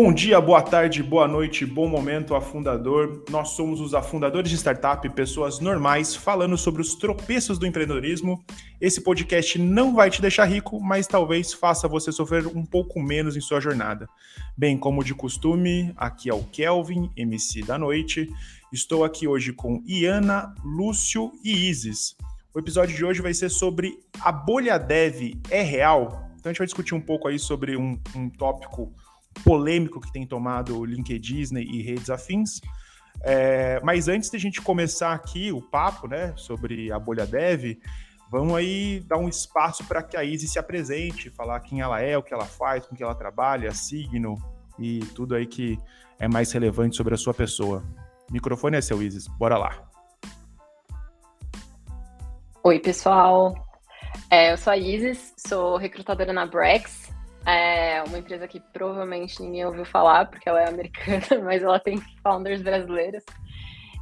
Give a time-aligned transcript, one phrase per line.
[0.00, 3.24] Bom dia, boa tarde, boa noite, bom momento, afundador.
[3.30, 8.40] Nós somos os afundadores de startup, pessoas normais, falando sobre os tropeços do empreendedorismo.
[8.80, 13.36] Esse podcast não vai te deixar rico, mas talvez faça você sofrer um pouco menos
[13.36, 14.08] em sua jornada.
[14.56, 18.28] Bem, como de costume, aqui é o Kelvin, MC da noite.
[18.72, 22.14] Estou aqui hoje com Iana, Lúcio e Isis.
[22.54, 26.30] O episódio de hoje vai ser sobre a bolha dev é real?
[26.36, 28.94] Então a gente vai discutir um pouco aí sobre um, um tópico
[29.44, 32.60] polêmico que tem tomado o LinkedIn e redes afins.
[33.20, 37.78] É, mas antes da gente começar aqui o papo, né, sobre a bolha dev,
[38.30, 42.16] vamos aí dar um espaço para que a Izzy se apresente, falar quem ela é,
[42.16, 44.36] o que ela faz, com que ela trabalha, signo
[44.78, 45.78] e tudo aí que
[46.18, 47.82] é mais relevante sobre a sua pessoa.
[48.28, 49.26] O microfone é seu, Isis.
[49.26, 49.88] Bora lá.
[52.62, 53.54] Oi, pessoal.
[54.30, 57.07] É, eu sou a Isis, sou recrutadora na Brex,
[57.50, 61.98] é uma empresa que provavelmente ninguém ouviu falar, porque ela é americana, mas ela tem
[62.22, 63.24] founders brasileiros.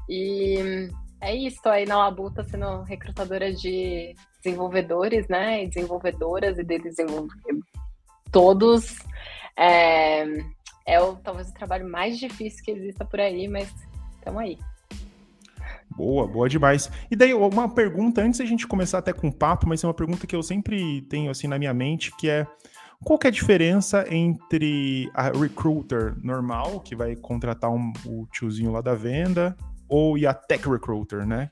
[0.08, 0.88] E
[1.20, 5.64] é isso, estou aí na Labuta sendo recrutadora de desenvolvedores, né?
[5.64, 7.64] E desenvolvedoras e de desenvolvedores.
[8.32, 8.96] Todos.
[9.56, 10.24] É,
[10.84, 13.72] é o, talvez o trabalho mais difícil que exista por aí, mas
[14.16, 14.58] estamos aí.
[15.96, 16.90] Boa, boa demais.
[17.10, 19.94] E daí, uma pergunta, antes da gente começar até com o papo, mas é uma
[19.94, 22.46] pergunta que eu sempre tenho assim na minha mente, que é
[23.04, 28.72] qual que é a diferença entre a recruiter normal, que vai contratar um, o tiozinho
[28.72, 29.56] lá da venda,
[29.88, 31.50] ou e a tech recruiter, né?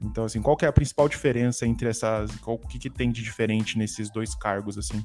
[0.00, 2.34] Então, assim, qual que é a principal diferença entre essas...
[2.36, 5.04] Qual, o que, que tem de diferente nesses dois cargos, assim?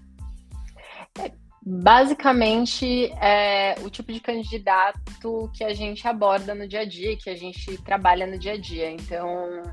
[1.20, 1.32] É,
[1.66, 7.30] basicamente, é o tipo de candidato que a gente aborda no dia a dia, que
[7.30, 8.92] a gente trabalha no dia a dia.
[8.92, 9.64] Então,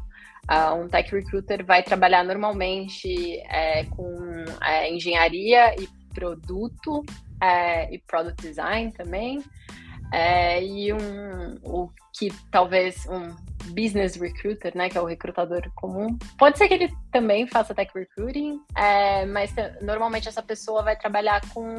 [0.48, 7.04] Uh, um tech recruiter vai trabalhar normalmente é, com é, engenharia e produto
[7.40, 9.42] é, e product design também.
[10.12, 13.34] É, e um, o que talvez um
[13.72, 17.92] business recruiter, né, que é o recrutador comum, pode ser que ele também faça tech
[17.94, 21.70] recruiting, é, mas normalmente essa pessoa vai trabalhar com,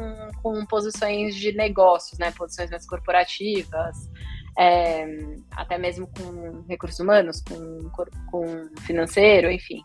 [0.42, 4.10] com posições de negócios, né, posições mais corporativas,
[4.58, 5.06] é,
[5.52, 7.90] até mesmo com recursos humanos, com,
[8.30, 9.82] com financeiro, enfim,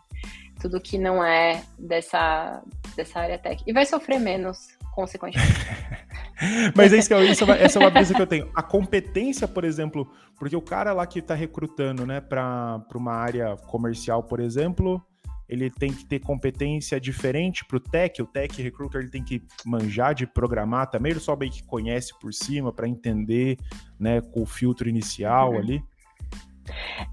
[0.59, 2.61] tudo que não é dessa,
[2.95, 3.63] dessa área tech.
[3.65, 5.51] E vai sofrer menos, consequentemente.
[6.75, 8.51] Mas é isso é essa é uma brisa que eu tenho.
[8.53, 13.55] A competência, por exemplo, porque o cara lá que está recrutando, né, para uma área
[13.67, 15.03] comercial, por exemplo,
[15.47, 18.21] ele tem que ter competência diferente para o tech.
[18.21, 21.11] O tech recruiter ele tem que manjar de programar também.
[21.11, 23.57] Ele só bem que conhece por cima para entender,
[23.99, 25.57] né, com o filtro inicial uhum.
[25.57, 25.83] ali.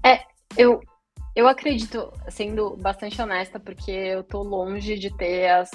[0.03, 0.21] É,
[0.57, 0.81] eu
[1.35, 5.69] eu acredito, sendo bastante honesta, porque eu tô longe de ter as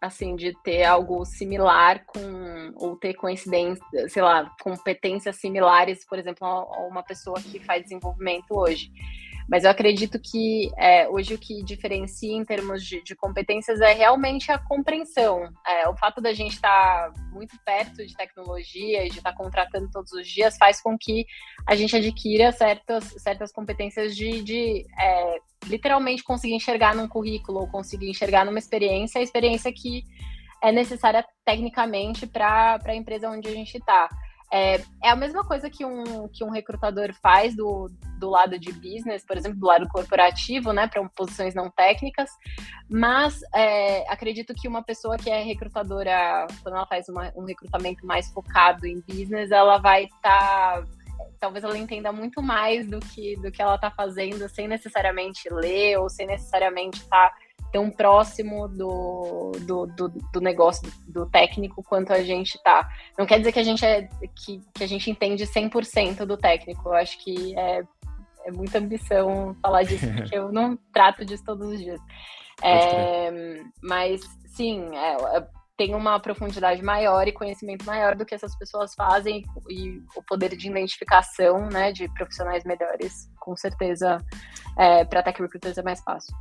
[0.00, 6.46] assim, de ter algo similar com, ou ter coincidência, sei lá, competências similares, por exemplo,
[6.46, 8.90] a uma pessoa que faz desenvolvimento hoje.
[9.48, 13.92] Mas eu acredito que é, hoje o que diferencia em termos de, de competências é
[13.92, 15.48] realmente a compreensão.
[15.66, 19.36] É, o fato da gente estar tá muito perto de tecnologia e de estar tá
[19.36, 21.24] contratando todos os dias faz com que
[21.66, 25.36] a gente adquira certas, certas competências de, de é,
[25.66, 30.02] literalmente conseguir enxergar num currículo ou conseguir enxergar numa experiência, a experiência que
[30.62, 34.08] é necessária tecnicamente para a empresa onde a gente está.
[34.52, 38.72] É, é a mesma coisa que um, que um recrutador faz do, do lado de
[38.72, 42.30] business, por exemplo, do lado corporativo, né, para posições não técnicas,
[42.88, 48.06] mas é, acredito que uma pessoa que é recrutadora, quando ela faz uma, um recrutamento
[48.06, 50.82] mais focado em business, ela vai estar.
[50.82, 50.86] Tá,
[51.40, 55.98] talvez ela entenda muito mais do que, do que ela está fazendo, sem necessariamente ler
[55.98, 57.30] ou sem necessariamente estar.
[57.30, 57.45] Tá
[57.76, 62.88] tão próximo do, do, do, do, negócio, do técnico, quanto a gente tá.
[63.18, 66.88] Não quer dizer que a gente, é, que, que a gente entende 100% do técnico.
[66.88, 67.82] Eu acho que é,
[68.46, 72.00] é muita ambição falar disso, porque eu não trato disso todos os dias.
[72.62, 73.30] É,
[73.82, 75.46] mas, sim, é,
[75.76, 80.56] tem uma profundidade maior e conhecimento maior do que essas pessoas fazem e o poder
[80.56, 84.16] de identificação né, de profissionais melhores, com certeza,
[84.78, 86.34] é, para tech recruiters é mais fácil.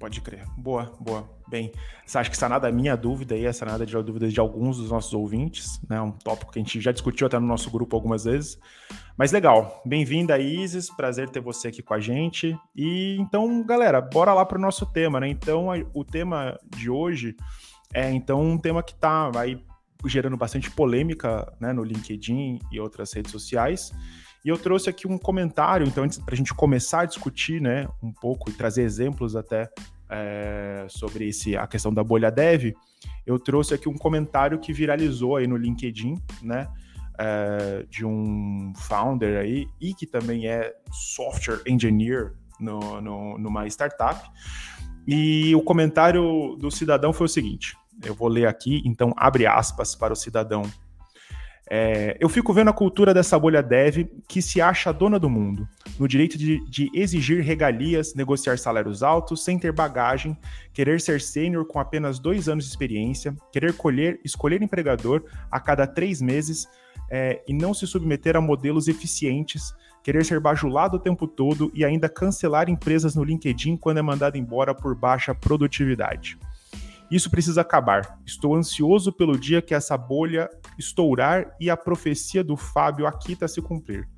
[0.00, 0.46] Pode crer.
[0.56, 1.28] Boa, boa.
[1.46, 1.70] Bem,
[2.14, 4.90] acho que essa nada é minha dúvida aí, essa nada de dúvidas de alguns dos
[4.90, 6.00] nossos ouvintes, né?
[6.00, 8.58] Um tópico que a gente já discutiu até no nosso grupo algumas vezes.
[9.14, 9.82] Mas legal.
[9.84, 10.88] Bem-vinda, Isis.
[10.88, 12.58] Prazer ter você aqui com a gente.
[12.74, 15.28] E então, galera, bora lá para o nosso tema, né?
[15.28, 17.36] Então, o tema de hoje
[17.92, 19.62] é então um tema que tá aí
[20.06, 23.92] gerando bastante polêmica, né, no LinkedIn e outras redes sociais.
[24.44, 28.12] E eu trouxe aqui um comentário, então, para a gente começar a discutir, né, um
[28.12, 29.70] pouco e trazer exemplos até
[30.08, 32.72] é, sobre esse, a questão da bolha dev,
[33.26, 36.68] eu trouxe aqui um comentário que viralizou aí no LinkedIn, né?
[37.22, 44.26] É, de um founder aí e que também é software engineer no, no, numa startup.
[45.06, 49.94] E o comentário do cidadão foi o seguinte: eu vou ler aqui, então abre aspas
[49.94, 50.62] para o cidadão
[51.72, 55.68] é, eu fico vendo a cultura dessa bolha dev que se acha dona do mundo,
[56.00, 60.36] no direito de, de, exigir regalias, negociar salários altos sem ter bagagem,
[60.72, 65.86] querer ser sênior com apenas dois anos de experiência, querer colher, escolher empregador a cada
[65.86, 66.66] três meses
[67.08, 69.72] é, e não se submeter a modelos eficientes,
[70.02, 74.36] querer ser bajulado o tempo todo e ainda cancelar empresas no LinkedIn quando é mandado
[74.36, 76.36] embora por baixa produtividade.
[77.10, 78.18] Isso precisa acabar.
[78.24, 80.48] Estou ansioso pelo dia que essa bolha
[80.80, 84.08] estourar e a profecia do Fábio Akita se cumprir.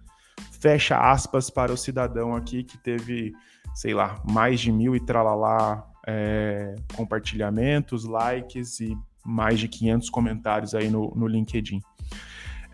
[0.60, 3.32] Fecha aspas para o cidadão aqui que teve,
[3.74, 10.74] sei lá, mais de mil e tralalá é, compartilhamentos, likes e mais de 500 comentários
[10.74, 11.80] aí no, no LinkedIn.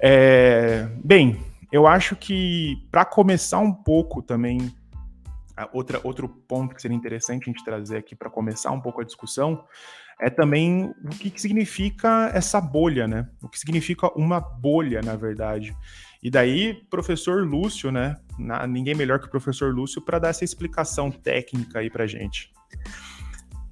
[0.00, 1.40] É, bem,
[1.72, 4.72] eu acho que para começar um pouco também,
[5.72, 9.04] outra, outro ponto que seria interessante a gente trazer aqui para começar um pouco a
[9.04, 9.64] discussão
[10.20, 13.28] é também o que, que significa essa bolha, né?
[13.42, 15.76] O que significa uma bolha, na verdade.
[16.22, 18.16] E daí, professor Lúcio, né?
[18.38, 22.52] Na, ninguém melhor que o professor Lúcio para dar essa explicação técnica aí para gente.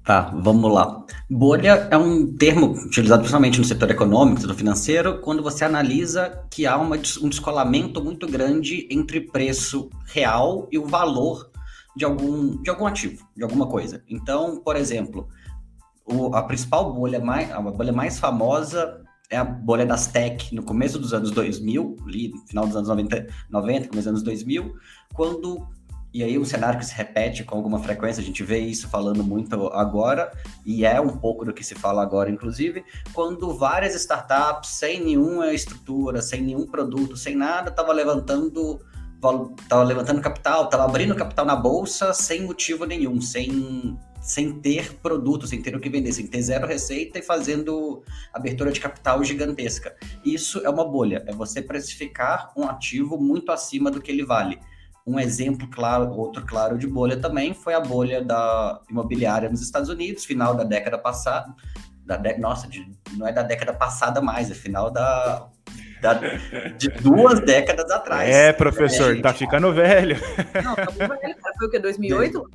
[0.05, 1.05] Tá, vamos lá.
[1.29, 6.65] Bolha é um termo utilizado principalmente no setor econômico, no financeiro, quando você analisa que
[6.65, 11.51] há uma, um descolamento muito grande entre preço real e o valor
[11.93, 14.01] de algum, de algum ativo, de alguma coisa.
[14.07, 15.27] Então, por exemplo,
[16.07, 20.63] o, a principal bolha mais, a bolha mais famosa é a bolha das tech no
[20.63, 24.73] começo dos anos 2000, ali no final dos anos 90, 90 começo dos anos 2000,
[25.13, 25.67] quando
[26.13, 29.23] e aí um cenário que se repete com alguma frequência, a gente vê isso falando
[29.23, 30.31] muito agora,
[30.65, 32.83] e é um pouco do que se fala agora, inclusive,
[33.13, 38.79] quando várias startups, sem nenhuma estrutura, sem nenhum produto, sem nada, estavam levantando
[39.67, 43.97] tava levantando capital, estava abrindo capital na bolsa sem motivo nenhum, sem
[44.27, 48.03] sem ter produto, sem ter o que vender, sem ter zero receita e fazendo
[48.33, 49.95] abertura de capital gigantesca.
[50.23, 54.59] Isso é uma bolha, é você precificar um ativo muito acima do que ele vale.
[55.05, 59.87] Um exemplo claro, outro claro de bolha também foi a bolha da imobiliária nos Estados
[59.87, 61.55] Unidos, final da década passada.
[62.05, 62.85] Da de, nossa, de,
[63.15, 65.47] não é da década passada mais, é final da,
[66.01, 66.13] da,
[66.77, 68.29] de duas décadas atrás.
[68.29, 70.17] É, professor, é, tá ficando velho.
[70.61, 72.49] Não, tá velho, Foi o que, 2008?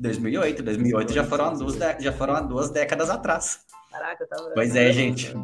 [0.00, 3.60] 2008, 2008 já foram, duas, já foram duas décadas atrás.
[3.90, 5.34] Caraca, tá Pois é, gente.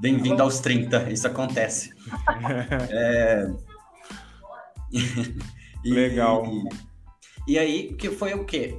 [0.00, 1.94] Bem-vindo aos 30, isso acontece.
[2.90, 3.46] é...
[5.82, 6.44] e, Legal.
[7.46, 8.78] E, e aí, que foi o quê?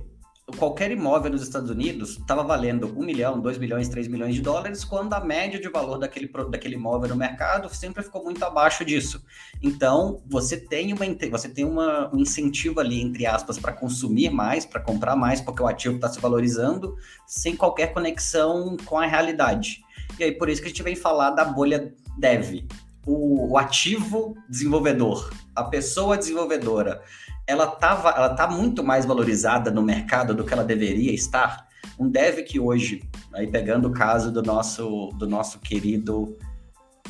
[0.53, 4.83] Qualquer imóvel nos Estados Unidos estava valendo 1 milhão, 2 milhões, 3 milhões de dólares,
[4.83, 9.24] quando a média de valor daquele, daquele imóvel no mercado sempre ficou muito abaixo disso.
[9.62, 14.65] Então, você tem, uma, você tem uma, um incentivo ali, entre aspas, para consumir mais,
[14.65, 16.95] para comprar mais, porque o ativo está se valorizando,
[17.25, 19.83] sem qualquer conexão com a realidade.
[20.19, 22.68] E aí, por isso que a gente vem falar da bolha dev.
[23.07, 27.03] O, o ativo desenvolvedor, a pessoa desenvolvedora,
[27.47, 31.68] ela tá, ela tá muito mais valorizada no mercado do que ela deveria estar.
[31.99, 36.37] Um dev que hoje, aí pegando o caso do nosso, do nosso querido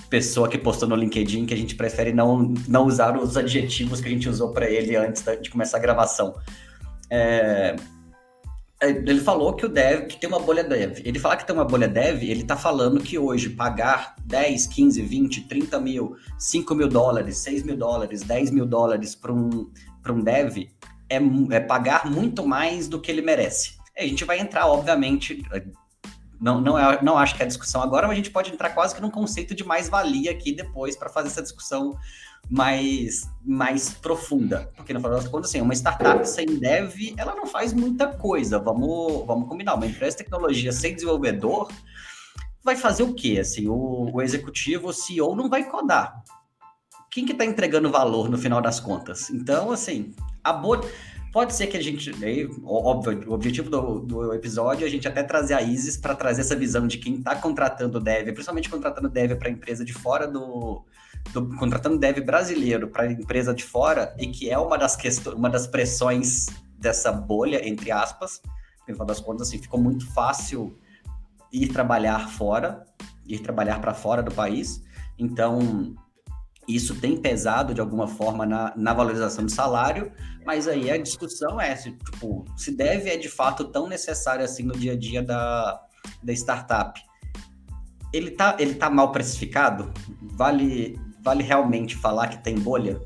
[0.09, 4.07] pessoa que postou no LinkedIn, que a gente prefere não, não usar os adjetivos que
[4.07, 6.35] a gente usou para ele antes de começar a gravação.
[7.09, 7.75] É,
[8.81, 10.99] é, ele falou que o dev, que tem uma bolha dev.
[11.03, 15.01] Ele falar que tem uma bolha dev, ele tá falando que hoje pagar 10, 15,
[15.01, 19.69] 20, 30 mil, 5 mil dólares, 6 mil dólares, 10 mil dólares para um,
[20.05, 20.69] para um dev
[21.09, 21.17] é,
[21.51, 23.73] é, pagar muito mais do que ele merece.
[23.97, 25.43] A gente vai entrar, obviamente,
[26.39, 28.69] não, não, é, não acho que é a discussão agora, mas a gente pode entrar
[28.69, 31.97] quase que num conceito de mais-valia aqui depois para fazer essa discussão
[32.47, 34.71] mais, mais profunda.
[34.75, 38.59] Porque, no final das contas, assim, uma startup sem dev, ela não faz muita coisa.
[38.59, 39.73] Vamos, vamos combinar.
[39.73, 41.71] Uma empresa de tecnologia sem desenvolvedor
[42.63, 43.39] vai fazer o quê?
[43.39, 46.23] Assim, o, o executivo, o CEO, não vai codar
[47.15, 49.29] quem que está entregando valor no final das contas?
[49.29, 50.81] Então, assim, a boa.
[51.31, 55.07] Pode ser que a gente, aí, óbvio, o objetivo do, do episódio é a gente
[55.07, 59.07] até trazer a Isis para trazer essa visão de quem está contratando dev, principalmente contratando
[59.07, 60.83] dev para empresa de fora do,
[61.31, 65.49] do contratando dev brasileiro para empresa de fora e que é uma das questões, uma
[65.49, 68.41] das pressões dessa bolha entre aspas.
[68.87, 70.77] No final das contas, assim, ficou muito fácil
[71.51, 72.85] ir trabalhar fora,
[73.25, 74.83] ir trabalhar para fora do país.
[75.17, 75.95] Então,
[76.67, 80.11] Isso tem pesado de alguma forma na, na valorização do salário,
[80.45, 84.63] mas aí a discussão é se, tipo, se deve é de fato tão necessário assim
[84.63, 85.79] no dia a dia da,
[86.23, 86.99] da startup.
[88.11, 89.93] Ele tá, ele tá mal precificado?
[90.21, 92.99] Vale, vale realmente falar que tem bolha?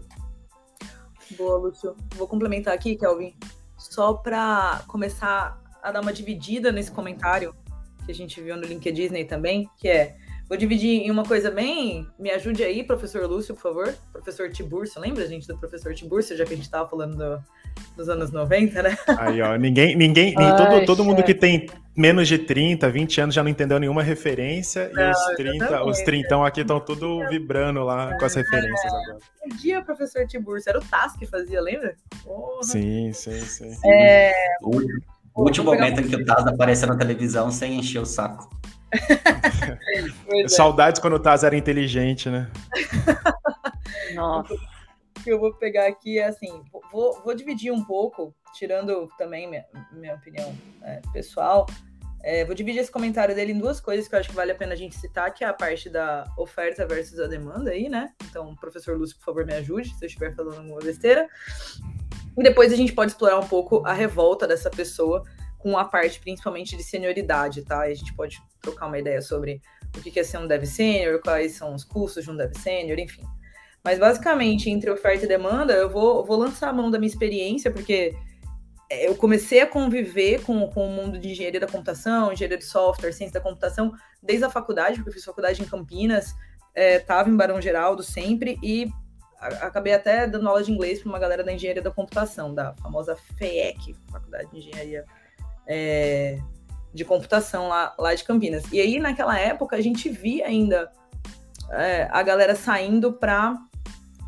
[1.38, 1.96] Boa, Lúcio.
[2.16, 3.36] Vou complementar aqui, Kelvin,
[3.78, 7.56] só para começar a dar uma dividida nesse comentário
[8.06, 10.18] que a gente viu no LinkedIn também, que é
[10.50, 12.08] Vou dividir em uma coisa bem.
[12.18, 13.94] Me ajude aí, professor Lúcio, por favor.
[14.12, 17.44] Professor Tiburcio, lembra, gente, do professor Tiburcio, já que a gente estava falando do,
[17.96, 18.98] dos anos 90, né?
[19.20, 23.36] Aí, ó, ninguém, ninguém, Ai, todo, todo mundo que tem menos de 30, 20 anos
[23.36, 27.84] já não entendeu nenhuma referência, não, e os 30, os 30 aqui estão tudo vibrando
[27.84, 28.98] lá com as referências é.
[28.98, 29.18] agora.
[29.46, 31.96] Um dia, professor Tiburcio, era o TAS que fazia, lembra?
[32.24, 32.64] Porra.
[32.64, 33.78] Sim, sim, sim.
[33.86, 34.34] É...
[34.64, 34.80] O,
[35.36, 38.59] o último momento em que o TAS apareceu na televisão sem encher o saco.
[40.44, 40.48] é.
[40.48, 42.50] Saudades quando o Taz era inteligente, né?
[44.16, 44.54] Nossa.
[44.54, 49.50] O que eu vou pegar aqui é assim, vou, vou dividir um pouco, tirando também
[49.50, 51.66] minha, minha opinião né, pessoal.
[52.22, 54.56] É, vou dividir esse comentário dele em duas coisas que eu acho que vale a
[54.56, 58.12] pena a gente citar, que é a parte da oferta versus a demanda aí, né?
[58.30, 61.28] Então, professor Lúcio, por favor, me ajude se eu estiver falando alguma besteira.
[62.38, 65.24] E depois a gente pode explorar um pouco a revolta dessa pessoa
[65.60, 67.82] com a parte principalmente de senioridade, tá?
[67.82, 69.62] A gente pode trocar uma ideia sobre
[69.96, 72.98] o que é ser um dev sênior, quais são os custos de um dev sênior,
[72.98, 73.24] enfim.
[73.84, 77.70] Mas basicamente, entre oferta e demanda, eu vou, vou lançar a mão da minha experiência,
[77.72, 78.16] porque
[78.90, 83.12] eu comecei a conviver com, com o mundo de engenharia da computação, engenharia de software,
[83.12, 86.34] ciência da computação, desde a faculdade, porque eu fiz faculdade em Campinas,
[86.76, 88.90] estava é, em Barão Geraldo sempre, e
[89.40, 93.16] acabei até dando aula de inglês para uma galera da engenharia da computação, da famosa
[93.38, 95.06] FEEC, Faculdade de Engenharia
[95.70, 96.40] é,
[96.92, 98.64] de computação lá, lá de Campinas.
[98.72, 100.92] E aí, naquela época, a gente via ainda
[101.72, 103.56] é, a galera saindo para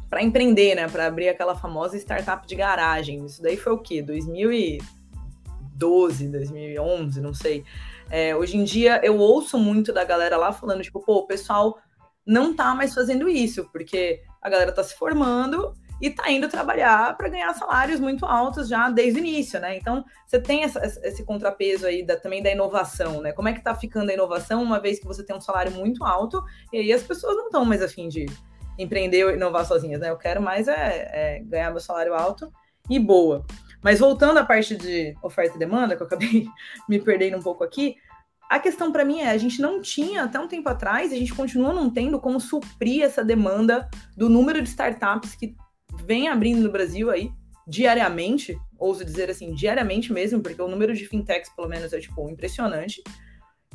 [0.09, 0.87] para empreender, né?
[0.89, 3.25] Para abrir aquela famosa startup de garagem.
[3.25, 4.01] Isso daí foi o quê?
[4.01, 7.63] 2012, 2011, não sei.
[8.09, 11.79] É, hoje em dia eu ouço muito da galera lá falando, tipo, pô, o pessoal
[12.25, 17.15] não tá mais fazendo isso, porque a galera tá se formando e está indo trabalhar
[17.15, 19.77] para ganhar salários muito altos já desde o início, né?
[19.77, 23.31] Então, você tem essa, esse contrapeso aí da, também da inovação, né?
[23.31, 26.03] Como é que está ficando a inovação, uma vez que você tem um salário muito
[26.03, 26.43] alto,
[26.73, 28.25] e aí as pessoas não estão mais afim de
[28.79, 30.09] empreender ou inovar sozinhas, né?
[30.09, 32.51] Eu quero mais é, é ganhar meu salário alto
[32.89, 33.45] e boa.
[33.83, 36.47] Mas voltando à parte de oferta e demanda, que eu acabei
[36.89, 37.95] me perdendo um pouco aqui,
[38.49, 41.33] a questão para mim é, a gente não tinha até um tempo atrás, a gente
[41.33, 45.55] continua não tendo como suprir essa demanda do número de startups que
[46.11, 47.31] vem abrindo no Brasil aí
[47.65, 52.29] diariamente, ouso dizer assim, diariamente mesmo, porque o número de fintechs, pelo menos, é tipo
[52.29, 53.01] impressionante.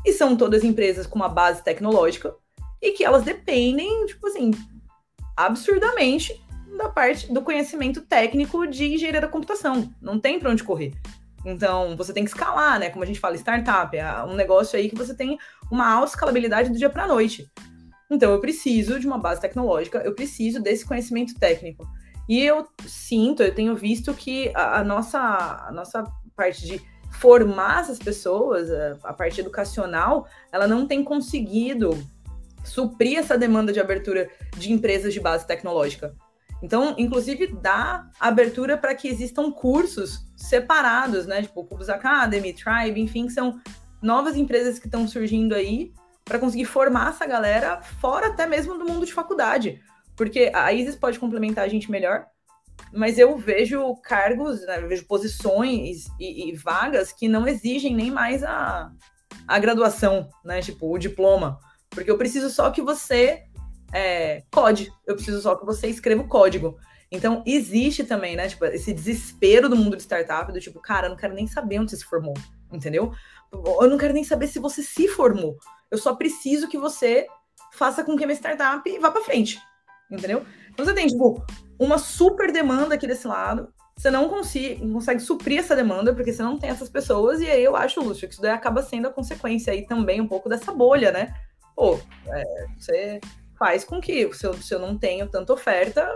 [0.04, 2.34] E são todas empresas com uma base tecnológica
[2.82, 4.50] e que elas dependem, tipo assim,
[5.34, 6.38] absurdamente
[6.76, 9.90] da parte do conhecimento técnico de engenharia da computação.
[9.98, 10.92] Não tem para onde correr.
[11.42, 12.90] Então, você tem que escalar, né?
[12.90, 15.38] Como a gente fala, startup, é um negócio aí que você tem
[15.70, 17.50] uma alta escalabilidade do dia para a noite.
[18.10, 21.86] Então, eu preciso de uma base tecnológica, eu preciso desse conhecimento técnico.
[22.28, 26.04] E eu sinto, eu tenho visto que a, a nossa, a nossa
[26.34, 26.80] parte de
[27.12, 31.96] formar essas pessoas, a, a parte educacional, ela não tem conseguido
[32.64, 36.14] suprir essa demanda de abertura de empresas de base tecnológica.
[36.62, 41.42] Então, inclusive, dá abertura para que existam cursos separados, né?
[41.42, 43.60] Tipo, Cubus Academy, Tribe, enfim, que são
[44.02, 45.92] novas empresas que estão surgindo aí
[46.24, 49.80] para conseguir formar essa galera fora até mesmo do mundo de faculdade.
[50.16, 52.26] Porque a Isis pode complementar a gente melhor,
[52.92, 58.10] mas eu vejo cargos, né, eu vejo posições e, e, vagas que não exigem nem
[58.10, 58.90] mais a,
[59.46, 60.60] a graduação, né?
[60.60, 61.58] Tipo, o diploma.
[61.90, 63.44] Porque eu preciso só que você
[63.92, 66.78] é, code, eu preciso só que você escreva o código.
[67.10, 68.48] Então, existe também, né?
[68.48, 71.78] Tipo, esse desespero do mundo de startup, do tipo, cara, eu não quero nem saber
[71.78, 72.34] onde você se formou,
[72.72, 73.12] entendeu?
[73.52, 75.56] Eu não quero nem saber se você se formou.
[75.90, 77.26] Eu só preciso que você
[77.72, 79.60] faça com que minha startup vá para frente
[80.10, 80.44] entendeu?
[80.70, 81.44] Então você tem, tipo,
[81.78, 86.42] uma super demanda aqui desse lado, você não consegue, consegue suprir essa demanda, porque você
[86.42, 89.12] não tem essas pessoas, e aí eu acho, Lúcio, que isso daí acaba sendo a
[89.12, 91.34] consequência aí também um pouco dessa bolha, né?
[91.74, 91.98] Pô,
[92.28, 93.20] é, você
[93.58, 96.06] faz com que, se eu, se eu não tenho tanta oferta,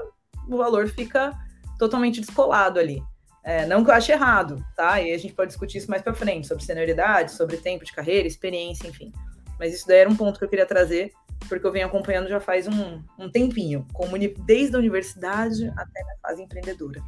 [0.47, 1.33] o valor fica
[1.79, 3.03] totalmente descolado ali.
[3.43, 5.01] É, não que eu ache errado, tá?
[5.01, 8.29] E a gente pode discutir isso mais para frente, sobre senioridade, sobre tempo de carreira,
[8.29, 9.11] experiência, enfim.
[9.59, 11.13] Mas isso daí era um ponto que eu queria trazer
[11.49, 13.87] porque eu venho acompanhando já faz um, um tempinho,
[14.45, 17.03] desde a universidade até na fase empreendedora.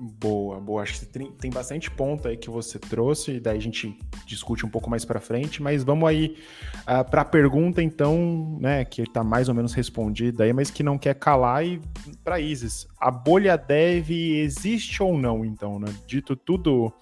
[0.00, 0.82] Boa, boa.
[0.82, 4.64] Acho que tem, tem bastante ponto aí que você trouxe, e daí a gente discute
[4.64, 6.36] um pouco mais para frente, mas vamos aí
[6.76, 10.70] uh, ah, para a pergunta, então, né, que está mais ou menos respondida aí, mas
[10.70, 11.80] que não quer calar, e
[12.22, 15.92] para Isis, a bolha dev existe ou não, então, né?
[16.06, 16.92] Dito tudo,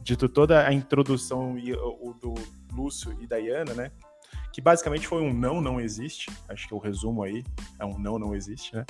[0.00, 2.32] dito toda a introdução e, o, do
[2.72, 3.90] Lúcio e da Iana, né?
[4.56, 6.30] Que basicamente foi um não, não existe.
[6.48, 7.44] Acho que o resumo aí
[7.78, 8.86] é um não, não existe, né?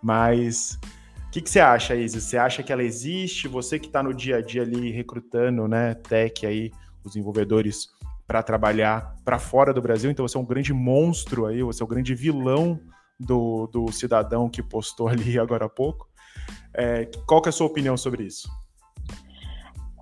[0.00, 0.80] Mas
[1.26, 2.18] o que, que, você acha, Isa?
[2.18, 3.46] Você acha que ela existe?
[3.46, 6.72] Você que está no dia a dia ali recrutando, né, tech aí,
[7.04, 7.90] os desenvolvedores
[8.26, 11.84] para trabalhar para fora do Brasil, então você é um grande monstro aí, você é
[11.84, 12.80] o grande vilão
[13.18, 16.08] do, do cidadão que postou ali agora há pouco.
[16.72, 18.48] É, qual que é a sua opinião sobre isso?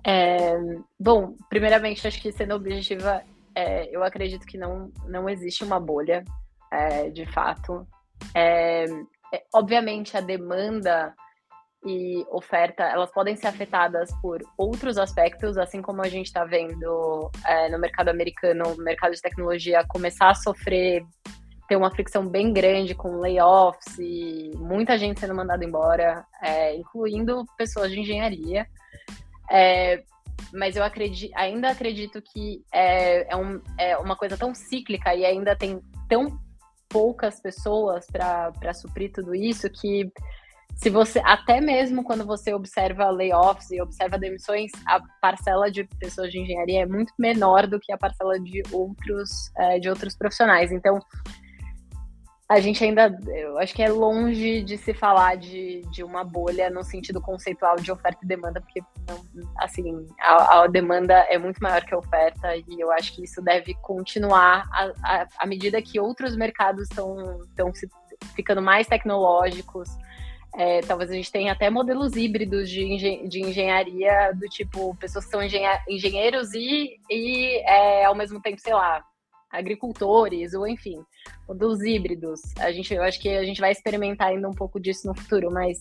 [0.07, 0.57] É,
[0.97, 3.21] bom, primeiramente, acho que sendo objetiva,
[3.59, 6.23] é, eu acredito que não, não existe uma bolha,
[6.71, 7.85] é, de fato.
[8.33, 8.85] É,
[9.33, 11.13] é, obviamente a demanda
[11.85, 17.29] e oferta elas podem ser afetadas por outros aspectos, assim como a gente está vendo
[17.45, 21.03] é, no mercado americano, o mercado de tecnologia começar a sofrer,
[21.67, 27.45] ter uma fricção bem grande com layoffs e muita gente sendo mandada embora, é, incluindo
[27.57, 28.65] pessoas de engenharia.
[30.53, 35.25] Mas eu acredito, ainda acredito que é, é, um, é uma coisa tão cíclica e
[35.25, 36.39] ainda tem tão
[36.87, 40.11] poucas pessoas para suprir tudo isso que
[40.75, 46.31] se você até mesmo quando você observa layoffs e observa demissões, a parcela de pessoas
[46.31, 50.71] de engenharia é muito menor do que a parcela de outros é, de outros profissionais.
[50.71, 50.99] Então
[52.49, 56.67] a gente ainda, eu acho que é longe de se falar de, de uma bolha
[56.71, 58.81] no sentido conceitual de oferta e demanda, porque,
[59.57, 63.39] assim, a, a demanda é muito maior que a oferta e eu acho que isso
[63.39, 64.67] deve continuar
[65.37, 67.37] à medida que outros mercados estão
[68.35, 69.87] ficando mais tecnológicos.
[70.57, 75.25] É, talvez a gente tenha até modelos híbridos de, engen de engenharia, do tipo, pessoas
[75.25, 75.41] que são
[75.87, 79.03] engenheiros e, e é, ao mesmo tempo, sei lá,
[79.51, 81.03] agricultores, ou enfim,
[81.47, 82.41] dos híbridos.
[82.59, 85.51] A gente, eu acho que a gente vai experimentar ainda um pouco disso no futuro,
[85.51, 85.79] mas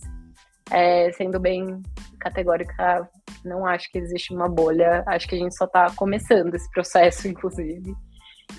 [0.71, 1.83] é, sendo bem
[2.21, 3.09] categórica,
[3.45, 5.03] não acho que existe uma bolha.
[5.07, 7.95] Acho que a gente só está começando esse processo, inclusive.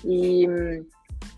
[0.04, 0.46] E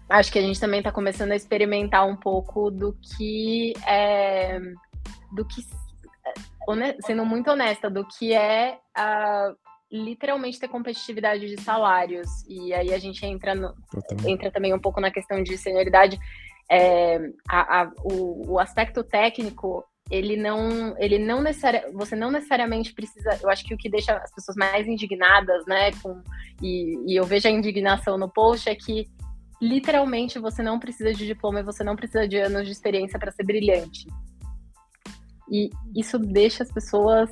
[0.09, 4.61] acho que a gente também está começando a experimentar um pouco do que é,
[5.33, 5.63] do que
[7.05, 9.53] sendo muito honesta do que é a
[9.93, 12.29] literalmente ter competitividade de salários.
[12.49, 13.75] E aí a gente entra, no,
[14.27, 16.19] entra também um pouco na questão de senioridade.
[16.71, 22.95] É, a, a, o, o, aspecto técnico, ele não, ele não necessariamente, você não necessariamente
[22.95, 26.23] precisa, eu acho que o que deixa as pessoas mais indignadas, né, com,
[26.63, 29.07] e, e eu vejo a indignação no post é que
[29.61, 33.31] literalmente você não precisa de diploma e você não precisa de anos de experiência para
[33.31, 34.07] ser brilhante.
[35.51, 37.29] E isso deixa as pessoas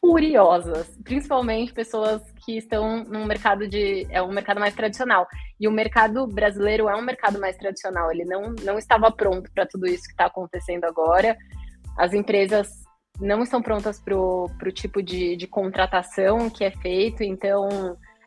[0.00, 5.26] furiosas, principalmente pessoas que estão no mercado de é um mercado mais tradicional.
[5.58, 9.66] E o mercado brasileiro é um mercado mais tradicional, ele não, não estava pronto para
[9.66, 11.36] tudo isso que está acontecendo agora.
[11.98, 12.68] As empresas
[13.20, 17.68] não estão prontas para o tipo de, de contratação que é feito, então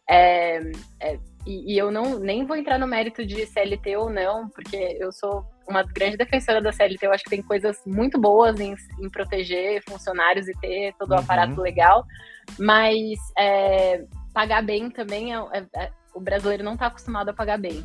[0.07, 0.59] é,
[1.01, 4.77] é, e, e, eu não nem vou entrar no mérito de CLT ou não, porque
[4.99, 7.06] eu sou uma grande defensora da CLT.
[7.06, 11.19] Eu acho que tem coisas muito boas em, em proteger funcionários e ter todo o
[11.19, 11.62] aparato uhum.
[11.62, 12.06] legal,
[12.60, 17.58] mas é, pagar bem também é, é, é o brasileiro não está acostumado a pagar
[17.58, 17.84] bem.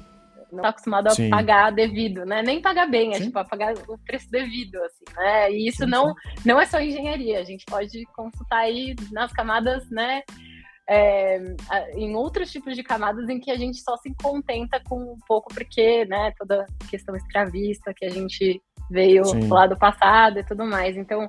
[0.50, 1.28] Não está acostumado a sim.
[1.28, 2.42] pagar devido, né?
[2.42, 3.24] Nem pagar bem, é sim.
[3.24, 5.52] tipo a pagar o preço devido, assim, né?
[5.52, 6.14] E isso sim, não,
[6.44, 10.22] não é só engenharia, a gente pode consultar aí nas camadas, né?
[10.88, 11.38] É,
[11.94, 15.52] em outros tipos de camadas em que a gente só se contenta com um pouco,
[15.52, 19.48] porque, né, toda questão escravista que a gente veio Sim.
[19.48, 20.96] lá do passado e tudo mais.
[20.96, 21.28] Então,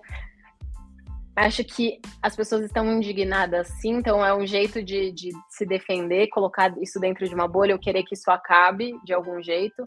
[1.35, 6.29] acho que as pessoas estão indignadas sim, então é um jeito de, de se defender,
[6.29, 9.83] colocar isso dentro de uma bolha, ou querer que isso acabe de algum jeito,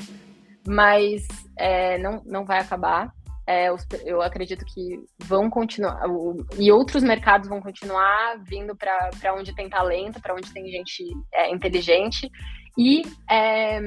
[0.67, 3.11] mas é, não, não vai acabar
[3.47, 3.69] é,
[4.05, 6.03] eu acredito que vão continuar,
[6.59, 11.51] e outros mercados vão continuar vindo para onde tem talento, para onde tem gente é,
[11.51, 12.31] inteligente,
[12.79, 13.81] e, é,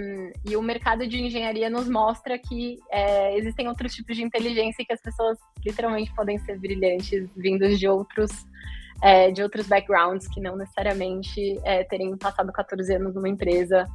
[0.47, 4.85] e o mercado de engenharia nos mostra que é, existem outros tipos de inteligência e
[4.85, 8.29] que as pessoas literalmente podem ser brilhantes vindos de outros,
[9.01, 13.87] é, de outros backgrounds que não necessariamente é, terem passado 14 anos numa empresa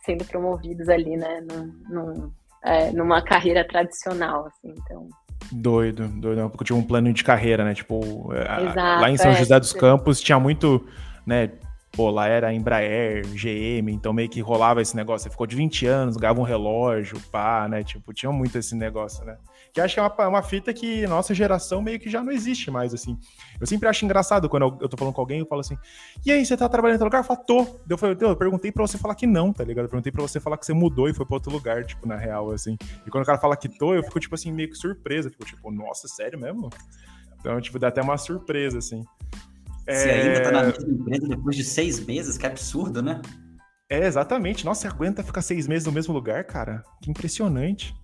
[0.00, 2.32] sendo promovidos ali, né, num, num
[2.64, 5.08] é, numa carreira tradicional, assim, então...
[5.50, 9.34] Doido, doido, porque tinha um plano de carreira, né, tipo, Exato, lá em São é,
[9.34, 10.86] José dos Campos tinha muito,
[11.26, 11.50] né,
[11.92, 15.24] pô, lá era Embraer, GM, então meio que rolava esse negócio.
[15.24, 17.82] Você ficou de 20 anos, ganhava um relógio, pá, né?
[17.82, 19.36] Tipo, tinha muito esse negócio, né?
[19.72, 22.70] Que acho que é uma, uma fita que nossa geração meio que já não existe
[22.70, 23.18] mais, assim.
[23.60, 25.76] Eu sempre acho engraçado quando eu, eu tô falando com alguém, eu falo assim,
[26.24, 27.20] e aí, você tá trabalhando em outro lugar?
[27.20, 27.80] Eu falo, tô.
[27.88, 29.84] Eu, falei, eu perguntei pra você falar que não, tá ligado?
[29.84, 32.16] Eu perguntei pra você falar que você mudou e foi pra outro lugar, tipo, na
[32.16, 32.76] real, assim.
[33.06, 35.30] E quando o cara fala que tô, eu fico, tipo assim, meio que surpresa.
[35.30, 36.70] Fico, tipo, nossa, sério mesmo?
[37.40, 39.04] Então, tipo, dá até uma surpresa, assim.
[39.88, 40.22] Você é...
[40.22, 43.20] ainda tá na mesma empresa depois de seis meses, que absurdo, né?
[43.90, 44.64] É, exatamente.
[44.64, 46.82] Nossa, você aguenta ficar seis meses no mesmo lugar, cara?
[47.02, 47.94] Que impressionante.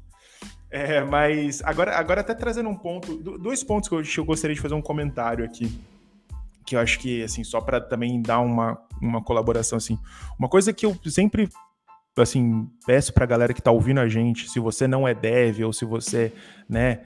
[0.70, 4.60] É, mas agora, agora até trazendo um ponto, dois pontos que eu, eu gostaria de
[4.60, 5.80] fazer um comentário aqui,
[6.66, 9.98] que eu acho que, assim, só para também dar uma, uma colaboração, assim,
[10.38, 11.48] uma coisa que eu sempre,
[12.18, 15.72] assim, peço pra galera que tá ouvindo a gente, se você não é dev ou
[15.72, 16.34] se você,
[16.68, 17.00] né,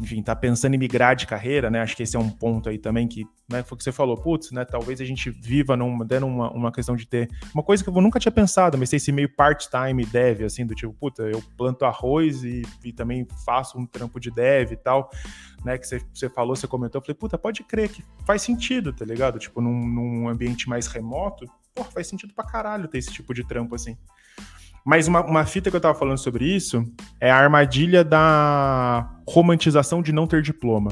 [0.00, 1.80] enfim, tá pensando em migrar de carreira, né?
[1.80, 4.16] Acho que esse é um ponto aí também que, né, foi o que você falou,
[4.16, 4.64] putz, né?
[4.64, 7.94] Talvez a gente viva numa, dando uma, uma questão de ter uma coisa que eu
[8.00, 12.42] nunca tinha pensado, mas esse meio part-time dev, assim, do tipo, puta, eu planto arroz
[12.42, 15.10] e, e também faço um trampo de dev e tal,
[15.64, 15.78] né?
[15.78, 19.04] Que você, você falou, você comentou, eu falei, puta, pode crer que faz sentido, tá
[19.04, 19.38] ligado?
[19.38, 23.44] Tipo, num, num ambiente mais remoto, pô, faz sentido pra caralho ter esse tipo de
[23.44, 23.96] trampo assim.
[24.84, 26.84] Mas uma, uma fita que eu tava falando sobre isso
[27.20, 30.90] é a armadilha da romantização de não ter diploma.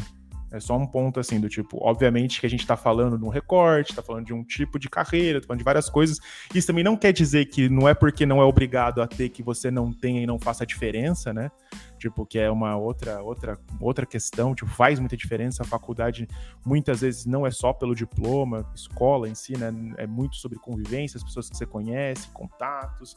[0.51, 3.29] É só um ponto assim do tipo, obviamente que a gente está falando de um
[3.29, 6.19] recorte, está falando de um tipo de carreira, tá falando de várias coisas.
[6.55, 9.43] Isso também não quer dizer que não é porque não é obrigado a ter que
[9.43, 11.51] você não tenha e não faça diferença, né?
[11.99, 15.63] Tipo, que é uma outra outra outra questão, tipo, faz muita diferença.
[15.63, 16.27] A faculdade
[16.65, 19.73] muitas vezes não é só pelo diploma, escola em si, né?
[19.99, 23.17] É muito sobre convivência, as pessoas que você conhece, contatos,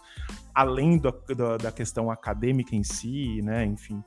[0.54, 3.66] além da questão acadêmica em si, né?
[3.66, 4.04] Enfim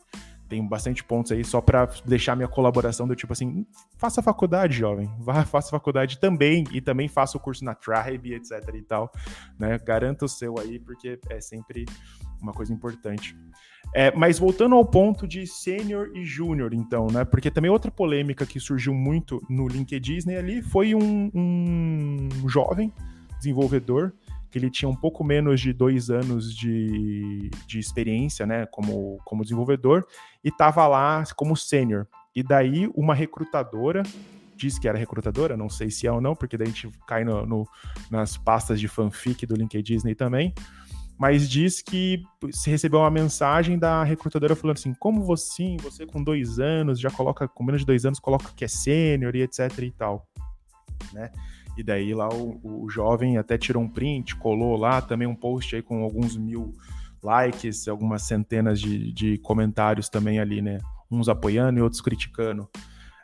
[0.54, 3.66] tem bastante pontos aí só para deixar minha colaboração do tipo assim,
[3.98, 8.62] faça faculdade, jovem, vá, faça faculdade também e também faça o curso na Tribe, etc
[8.72, 9.10] e tal,
[9.58, 9.76] né?
[9.78, 11.86] Garanta o seu aí porque é sempre
[12.40, 13.36] uma coisa importante.
[13.92, 17.24] É, mas voltando ao ponto de sênior e júnior, então, né?
[17.24, 22.92] Porque também outra polêmica que surgiu muito no LinkedIn ali foi um, um jovem
[23.38, 24.12] desenvolvedor
[24.54, 29.42] que ele tinha um pouco menos de dois anos de, de experiência, né, como, como
[29.42, 30.06] desenvolvedor,
[30.44, 32.06] e estava lá como sênior.
[32.36, 34.04] E daí uma recrutadora
[34.54, 37.24] disse que era recrutadora, não sei se é ou não, porque daí a gente cai
[37.24, 37.68] no, no,
[38.08, 40.54] nas pastas de fanfic do LinkedIn Disney também,
[41.18, 46.22] mas diz que se recebeu uma mensagem da recrutadora falando assim, como você, você com
[46.22, 49.76] dois anos, já coloca, com menos de dois anos, coloca que é sênior e etc
[49.80, 50.24] e tal,
[51.12, 51.32] né?
[51.76, 55.74] E daí lá o, o jovem até tirou um print, colou lá também um post
[55.74, 56.74] aí com alguns mil
[57.22, 60.78] likes, algumas centenas de, de comentários também ali, né?
[61.10, 62.68] Uns apoiando e outros criticando.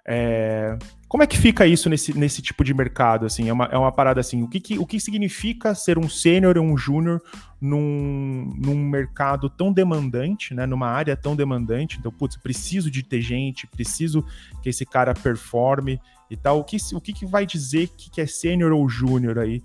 [0.06, 3.26] É, como é que fica isso nesse, nesse tipo de mercado?
[3.26, 4.42] Assim, é uma, é uma parada assim.
[4.42, 7.20] O que, que o que significa ser um sênior ou um júnior
[7.60, 10.66] num, num mercado tão demandante, né?
[10.66, 11.98] Numa área tão demandante.
[11.98, 14.24] Então, putz, preciso de ter gente, preciso
[14.62, 16.00] que esse cara performe
[16.30, 16.60] e tal.
[16.60, 19.62] O que, o que, que vai dizer que, que é sênior ou júnior aí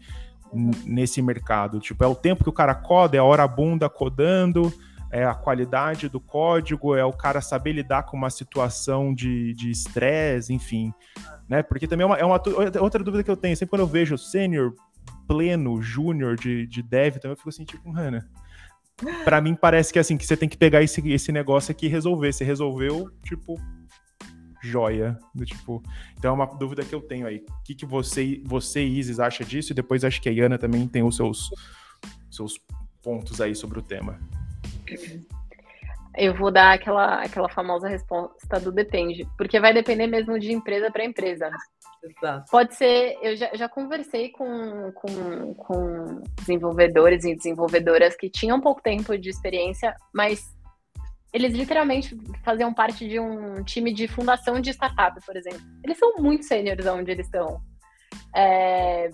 [0.85, 1.79] nesse mercado?
[1.79, 4.73] Tipo, é o tempo que o cara coda, é a hora bunda codando
[5.15, 10.53] é a qualidade do código, é o cara saber lidar com uma situação de estresse,
[10.53, 10.93] enfim.
[11.47, 11.63] Né?
[11.63, 12.41] Porque também é uma, é uma,
[12.81, 14.73] outra dúvida que eu tenho, sempre quando eu vejo sênior,
[15.25, 18.21] pleno, júnior de, de dev, também eu fico assim, tipo, mano.
[19.23, 21.89] Pra mim parece que assim, que você tem que pegar esse, esse negócio aqui e
[21.89, 22.33] resolver.
[22.33, 23.57] Você resolveu, tipo,
[24.65, 25.17] joia.
[25.33, 25.81] Do, tipo,
[26.17, 27.37] então é uma dúvida que eu tenho aí.
[27.37, 29.71] O que, que você, você Isis, acha disso?
[29.71, 31.49] E depois acho que a Iana também tem os seus,
[32.29, 32.59] seus
[33.01, 34.19] pontos aí sobre o tema.
[36.17, 40.89] Eu vou dar aquela, aquela famosa resposta do depende, porque vai depender mesmo de empresa
[40.89, 41.49] para empresa.
[42.03, 42.51] Exato.
[42.51, 48.81] Pode ser, eu já, já conversei com, com, com desenvolvedores e desenvolvedoras que tinham pouco
[48.81, 50.54] tempo de experiência, mas
[51.35, 55.59] eles literalmente faziam parte de um time de fundação de startup, por exemplo.
[55.83, 57.61] Eles são muito sêniores onde eles estão.
[58.33, 59.09] É,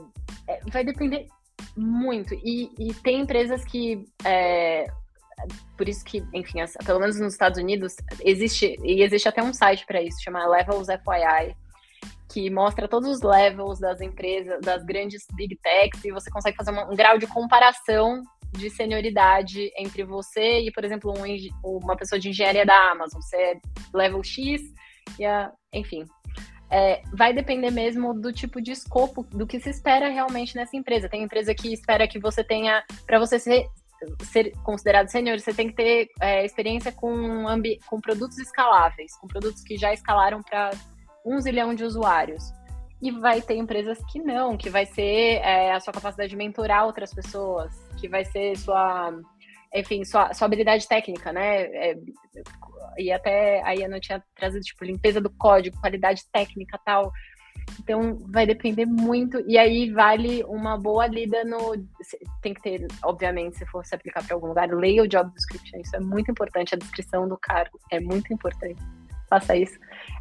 [0.47, 1.25] é, vai depender
[1.75, 2.35] muito.
[2.35, 4.85] E, e tem empresas que é,
[5.75, 9.83] por isso que, enfim, pelo menos nos Estados Unidos, existe, e existe até um site
[9.87, 11.55] para isso, chama Levels FYI,
[12.31, 16.69] que mostra todos os levels das empresas, das grandes big techs, e você consegue fazer
[16.69, 18.21] um grau de comparação
[18.51, 23.21] de senioridade entre você e, por exemplo, um, uma pessoa de engenharia da Amazon.
[23.21, 23.59] Você é
[23.93, 24.61] level X
[25.17, 26.05] e a, enfim.
[26.69, 31.09] É, vai depender mesmo do tipo de escopo, do que se espera realmente nessa empresa.
[31.09, 33.67] Tem empresa que espera que você tenha, para você ser
[34.23, 37.45] ser considerado sênior, você tem que ter é, experiência com,
[37.85, 40.71] com produtos escaláveis, com produtos que já escalaram para
[41.25, 42.43] um zilhão de usuários.
[43.01, 46.85] E vai ter empresas que não, que vai ser é, a sua capacidade de mentorar
[46.85, 49.11] outras pessoas, que vai ser sua,
[49.73, 51.63] enfim, sua, sua habilidade técnica, né?
[51.63, 51.97] É,
[52.97, 57.11] e até aí eu não tinha trazido, tipo, limpeza do código, qualidade técnica tal.
[57.79, 59.39] Então, vai depender muito.
[59.47, 61.73] E aí, vale uma boa lida no.
[62.41, 65.79] Tem que ter, obviamente, se for se aplicar para algum lugar, leia o job description.
[65.79, 66.75] Isso é muito importante.
[66.75, 68.81] A descrição do cargo é muito importante.
[69.29, 69.79] Faça isso.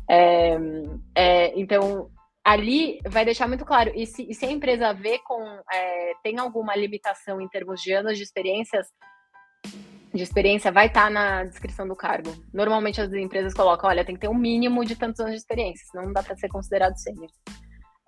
[0.09, 0.57] É,
[1.15, 2.09] é, então,
[2.45, 3.93] ali vai deixar muito claro.
[3.95, 5.43] E se, e se a empresa vê com.
[5.73, 8.87] É, tem alguma limitação em termos de anos de experiências,
[10.13, 12.31] de experiência vai estar tá na descrição do cargo.
[12.53, 15.87] Normalmente as empresas colocam, olha, tem que ter um mínimo de tantos anos de experiência,
[15.91, 17.31] senão não dá para ser considerado sênior.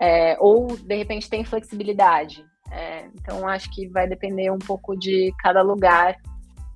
[0.01, 2.45] É, ou, de repente, tem flexibilidade.
[2.73, 6.16] É, então, acho que vai depender um pouco de cada lugar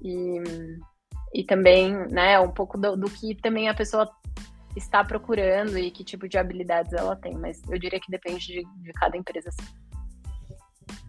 [0.03, 0.43] e,
[1.35, 4.09] e também, né, um pouco do, do que também a pessoa
[4.77, 7.37] está procurando e que tipo de habilidades ela tem.
[7.37, 9.51] Mas eu diria que depende de, de cada empresa.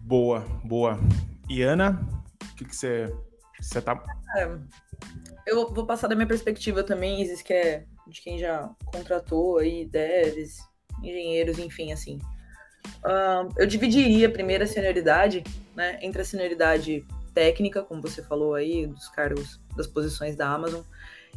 [0.01, 0.97] Boa, boa.
[1.49, 2.01] E Ana,
[2.51, 3.13] o que, que você
[3.59, 4.03] você tá.
[4.35, 4.57] É,
[5.45, 9.85] eu vou passar da minha perspectiva também, Isis, que é de quem já contratou aí,
[9.85, 10.59] devs,
[11.01, 12.19] engenheiros, enfim, assim.
[12.97, 15.43] Uh, eu dividiria a primeira senioridade,
[15.75, 20.81] né, entre a senioridade técnica, como você falou aí, dos cargos, das posições da Amazon,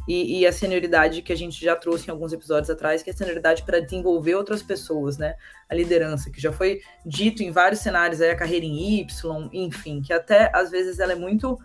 [0.07, 3.13] e, e, a senioridade que a gente já trouxe em alguns episódios atrás, que é
[3.13, 5.35] a senioridade para desenvolver outras pessoas, né?
[5.69, 10.01] A liderança, que já foi dito em vários cenários, aí a carreira em Y, enfim,
[10.01, 11.57] que até às vezes ela é muito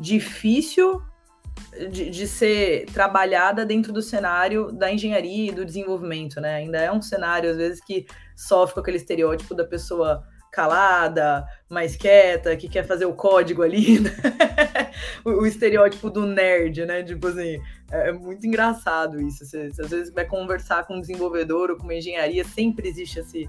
[0.00, 1.02] difícil
[1.90, 6.56] de, de, ser trabalhada dentro do cenário da engenharia e do desenvolvimento, né?
[6.56, 11.96] Ainda é um cenário, às vezes, que sofre com aquele estereótipo da pessoa calada, mais
[11.96, 14.10] quieta, que quer fazer o código ali, né?
[15.24, 17.02] o, o, estereótipo do nerd, né?
[17.02, 17.58] Tipo assim,
[17.90, 19.46] é, é muito engraçado isso.
[19.46, 23.48] Você, às vezes vai conversar com um desenvolvedor ou com uma engenharia, sempre existe esse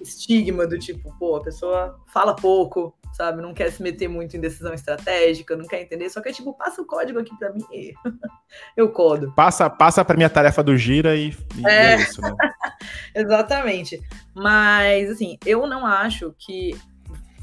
[0.00, 3.40] estigma do tipo, pô, a pessoa fala pouco, sabe?
[3.40, 6.52] Não quer se meter muito em decisão estratégica, não quer entender, só que é tipo,
[6.52, 7.94] passa o código aqui para mim e
[8.76, 9.32] eu codo.
[9.34, 11.94] Passa, passa para minha tarefa do gira e, e é.
[11.94, 12.34] é isso, né?
[13.14, 14.00] Exatamente.
[14.34, 16.76] Mas assim, eu não acho que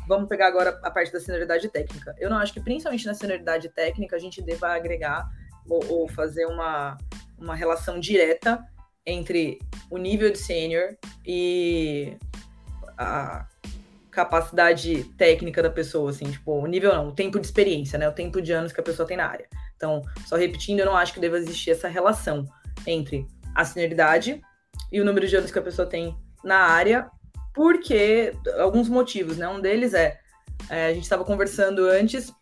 [0.07, 2.13] vamos pegar agora a parte da senioridade técnica.
[2.19, 5.25] Eu não acho que principalmente na senioridade técnica a gente deva agregar
[5.69, 6.97] ou, ou fazer uma,
[7.39, 8.61] uma relação direta
[9.05, 9.57] entre
[9.89, 12.17] o nível de sênior e
[12.97, 13.47] a
[14.11, 18.07] capacidade técnica da pessoa, assim, tipo, o nível não, o tempo de experiência, né?
[18.07, 19.47] O tempo de anos que a pessoa tem na área.
[19.75, 22.45] Então, só repetindo, eu não acho que deva existir essa relação
[22.85, 24.41] entre a senioridade
[24.91, 27.09] e o número de anos que a pessoa tem na área,
[27.53, 29.47] porque alguns motivos, né?
[29.47, 30.19] Um deles é,
[30.69, 32.33] é a gente estava conversando antes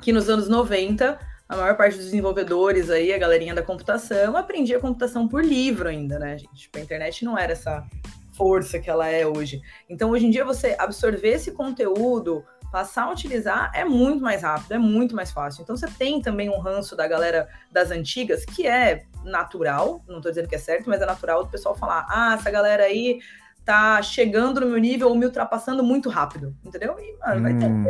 [0.00, 4.80] que nos anos 90 a maior parte dos desenvolvedores aí, a galerinha da computação, aprendia
[4.80, 6.54] computação por livro ainda, né, gente?
[6.54, 7.86] Tipo, a internet não era essa
[8.32, 9.60] força que ela é hoje.
[9.88, 14.72] Então, hoje em dia, você absorver esse conteúdo, passar a utilizar, é muito mais rápido,
[14.72, 15.62] é muito mais fácil.
[15.62, 20.32] Então, você tem também um ranço da galera das antigas, que é natural, não estou
[20.32, 23.20] dizendo que é certo, mas é natural do pessoal falar: ah, essa galera aí
[23.64, 26.96] tá chegando no meu nível ou me ultrapassando muito rápido, entendeu?
[26.98, 27.42] E, mano, hum.
[27.42, 27.84] vai ter hum.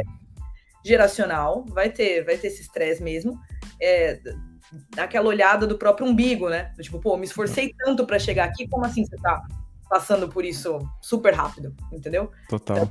[0.85, 3.41] geracional, vai ter, vai ter esse estresse mesmo.
[3.81, 4.21] É,
[4.97, 6.73] aquela olhada do próprio umbigo, né?
[6.81, 9.43] Tipo, pô, me esforcei tanto para chegar aqui, como assim você tá
[9.93, 12.31] passando por isso super rápido, entendeu?
[12.49, 12.79] Total.
[12.79, 12.91] Então,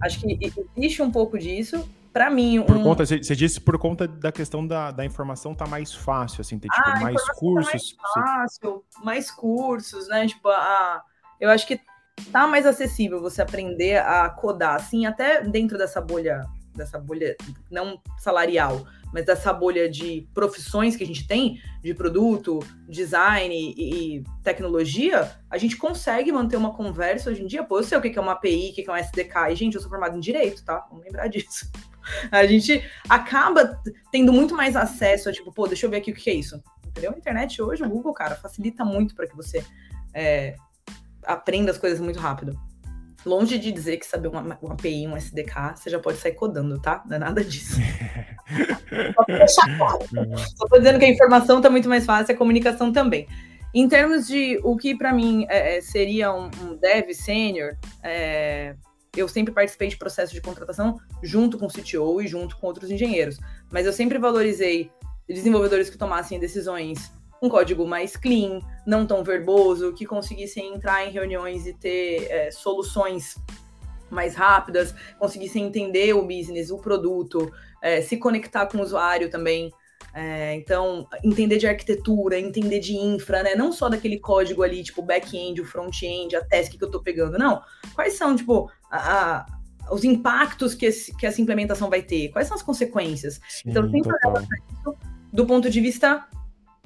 [0.00, 0.38] acho que
[0.76, 1.90] existe um pouco disso.
[2.12, 2.64] Para mim, um...
[2.64, 6.56] por conta, você disse por conta da questão da, da informação tá mais fácil, assim,
[6.56, 7.96] ter tipo, ah, mais cursos.
[7.96, 10.28] Tá mais fácil, mais cursos, né?
[10.28, 11.02] Tipo, a,
[11.40, 11.80] eu acho que
[12.32, 16.44] tá mais acessível você aprender a codar, assim, até dentro dessa bolha,
[16.76, 17.36] dessa bolha
[17.68, 24.18] não salarial, mas dessa bolha de profissões que a gente tem, de produto, design e,
[24.18, 27.64] e, tecnologia, a gente consegue manter uma conversa hoje em dia.
[27.64, 29.74] Pô, eu sei o que é uma API, o que é um SDK, e, gente,
[29.74, 30.86] eu sou formado em Direito, tá?
[30.88, 31.70] Vamos lembrar disso.
[32.32, 33.78] A gente acaba
[34.10, 36.60] tendo muito mais acesso a, tipo, pô, deixa eu ver aqui o que é isso.
[36.86, 37.12] Entendeu?
[37.12, 39.62] A internet hoje, o Google, cara, facilita muito para que você
[40.14, 40.56] é,
[41.22, 42.58] aprenda as coisas muito rápido.
[43.24, 46.80] Longe de dizer que saber uma, uma API, um SDK, você já pode sair codando,
[46.80, 47.02] tá?
[47.06, 47.76] Não é nada disso.
[50.56, 53.28] Só tô dizendo que a informação está muito mais fácil, a comunicação também.
[53.74, 58.74] Em termos de o que para mim é, é, seria um, um dev sênior, é,
[59.16, 62.90] eu sempre participei de processo de contratação junto com o CTO e junto com outros
[62.90, 63.38] engenheiros.
[63.70, 64.90] Mas eu sempre valorizei
[65.28, 71.10] desenvolvedores que tomassem decisões um código mais clean, não tão verboso, que conseguissem entrar em
[71.10, 73.36] reuniões e ter é, soluções
[74.10, 77.50] mais rápidas, conseguissem entender o business, o produto,
[77.80, 79.72] é, se conectar com o usuário também.
[80.12, 83.54] É, então, entender de arquitetura, entender de infra, né?
[83.54, 87.38] Não só daquele código ali, tipo, back-end, o front-end, a task que eu tô pegando,
[87.38, 87.62] não.
[87.94, 89.46] Quais são, tipo, a, a,
[89.92, 92.30] os impactos que, esse, que essa implementação vai ter?
[92.30, 93.40] Quais são as consequências?
[93.48, 94.44] Sim, então, tem que olhar
[95.32, 96.26] do ponto de vista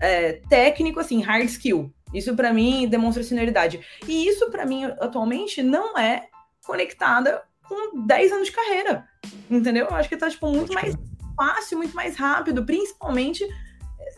[0.01, 1.93] é, técnico, assim, hard skill.
[2.13, 3.81] Isso, para mim, demonstra senioridade.
[4.07, 6.29] E isso, para mim, atualmente, não é
[6.65, 9.09] conectada com 10 anos de carreira.
[9.51, 9.87] Entendeu?
[9.87, 10.95] Eu acho que tá, tipo, muito mais
[11.37, 14.15] fácil, muito mais rápido, principalmente eh,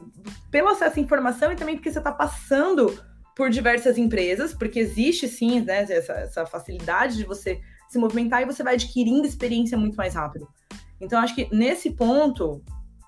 [0.50, 3.02] pelo acesso à informação e também porque você está passando
[3.34, 8.46] por diversas empresas, porque existe sim né, essa, essa, facilidade de você se movimentar e
[8.46, 10.48] você vai adquirindo experiência muito mais rápido.
[11.00, 12.62] Então, acho que nesse ponto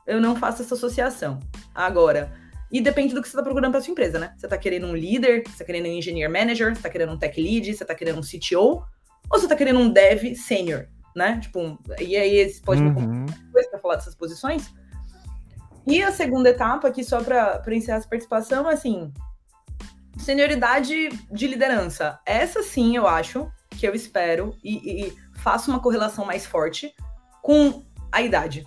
[0.07, 1.40] eu não faço essa associação.
[1.74, 2.31] Agora,
[2.70, 4.35] e depende do que você está procurando para sua empresa, né?
[4.37, 7.18] Você está querendo um líder, você está querendo um engineer manager, você está querendo um
[7.18, 8.85] tech lead, você está querendo um CTO,
[9.31, 10.87] ou você está querendo um dev senior?
[11.18, 11.38] né?
[11.40, 13.26] Tipo, e aí você pode uhum.
[13.26, 14.72] depois para falar dessas posições.
[15.87, 19.12] E a segunda etapa, aqui só para encerrar essa participação, assim,
[20.16, 22.20] senioridade de liderança.
[22.24, 26.94] Essa sim, eu acho, que eu espero e, e faço uma correlação mais forte
[27.42, 28.64] com a idade.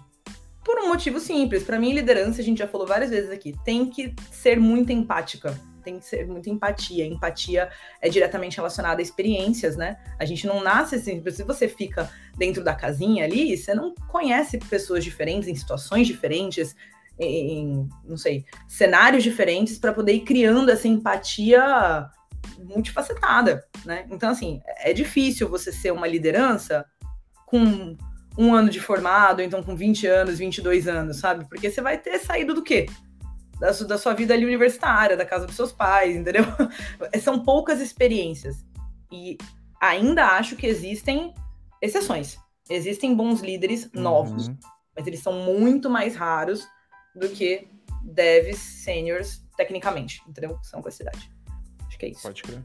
[0.64, 1.64] Por um motivo simples.
[1.64, 5.60] Para mim, liderança, a gente já falou várias vezes aqui, tem que ser muito empática
[5.82, 7.06] tem que ser muita empatia.
[7.06, 7.70] Empatia
[8.02, 9.98] é diretamente relacionada a experiências, né?
[10.20, 14.58] A gente não nasce assim, se você fica dentro da casinha ali, você não conhece
[14.58, 16.76] pessoas diferentes, em situações diferentes,
[17.20, 22.10] em, não sei, cenários diferentes para poder ir criando essa empatia
[22.60, 24.06] multifacetada, né?
[24.10, 26.86] Então, assim, é difícil você ser uma liderança
[27.46, 27.96] com
[28.38, 31.46] um ano de formado, então com 20 anos, 22 anos, sabe?
[31.50, 32.88] Porque você vai ter saído do quê?
[33.62, 36.44] da, da sua vida ali universitária, da casa dos seus pais, entendeu?
[37.22, 38.66] São poucas experiências.
[39.12, 39.38] E
[39.80, 41.32] ainda acho que existem
[41.80, 42.40] exceções.
[42.68, 44.02] Existem bons líderes uhum.
[44.02, 44.50] novos,
[44.96, 46.68] mas eles são muito mais raros
[47.16, 47.68] do que
[48.04, 50.58] devs seniors, tecnicamente, entendeu?
[50.64, 51.32] São com essa idade.
[51.88, 52.24] Acho que é isso.
[52.24, 52.64] Pode crer.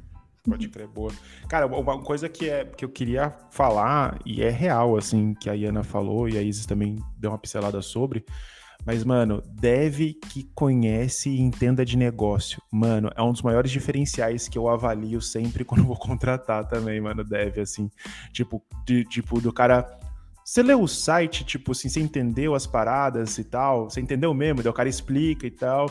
[0.48, 1.12] Pode crer, boa.
[1.48, 5.54] Cara, uma coisa que, é, que eu queria falar, e é real, assim, que a
[5.54, 8.24] Iana falou, e a Isis também deu uma pincelada sobre,
[8.86, 12.62] mas, mano, deve que conhece e entenda de negócio.
[12.70, 17.24] Mano, é um dos maiores diferenciais que eu avalio sempre quando vou contratar também, mano.
[17.24, 17.90] Deve, assim.
[18.32, 19.84] Tipo, de, tipo do cara.
[20.44, 23.90] Você leu o site, tipo assim, você entendeu as paradas e tal?
[23.90, 24.62] Você entendeu mesmo?
[24.62, 25.90] Daí o cara explica e tal.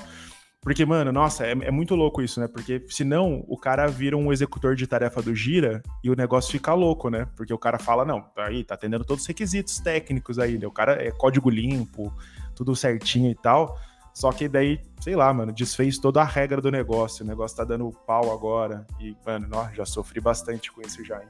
[0.65, 2.47] Porque, mano, nossa, é, é, muito louco isso, né?
[2.47, 6.73] Porque senão o cara vira um executor de tarefa do Gira e o negócio fica
[6.73, 7.27] louco, né?
[7.35, 10.65] Porque o cara fala, não, tá aí, tá atendendo todos os requisitos técnicos aí, né?
[10.65, 12.11] O cara é código limpo,
[12.55, 13.79] tudo certinho e tal.
[14.11, 17.23] Só que daí, sei lá, mano, desfez toda a regra do negócio.
[17.23, 18.87] O negócio tá dando pau agora.
[18.99, 21.29] E, mano, ó, já sofri bastante com isso já, hein?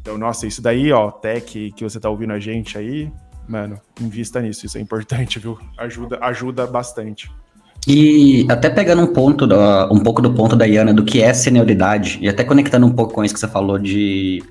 [0.00, 3.12] Então, nossa, isso daí, ó, tech que você tá ouvindo a gente aí,
[3.46, 4.64] mano, invista nisso.
[4.64, 5.58] Isso é importante, viu?
[5.76, 7.30] Ajuda, ajuda bastante.
[7.86, 9.46] E até pegando um ponto,
[9.92, 13.14] um pouco do ponto da Iana do que é senioridade, e até conectando um pouco
[13.14, 14.42] com isso que você falou de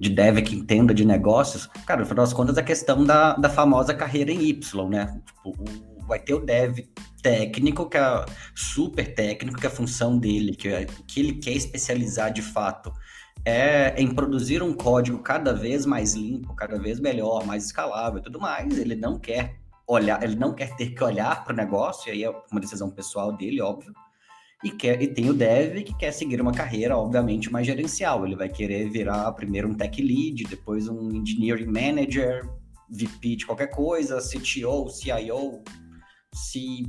[0.00, 3.50] de dev que entenda de negócios, cara, no final das contas, a questão da, da
[3.50, 5.20] famosa carreira em Y, né?
[5.26, 6.78] Tipo, o, vai ter o dev
[7.22, 11.52] técnico, que é super técnico, que é a função dele, que, é, que ele quer
[11.52, 12.90] especializar de fato,
[13.44, 18.22] é em produzir um código cada vez mais limpo, cada vez melhor, mais escalável e
[18.22, 18.78] tudo mais.
[18.78, 19.59] Ele não quer
[19.90, 22.90] olhar, ele não quer ter que olhar para o negócio, e aí é uma decisão
[22.90, 23.92] pessoal dele, óbvio
[24.62, 28.26] e, quer, e tem o dev que quer seguir uma carreira, obviamente, mais gerencial.
[28.26, 32.46] Ele vai querer virar primeiro um tech lead, depois um engineering manager,
[32.88, 35.62] VP de qualquer coisa, CTO, CIO,
[36.34, 36.82] C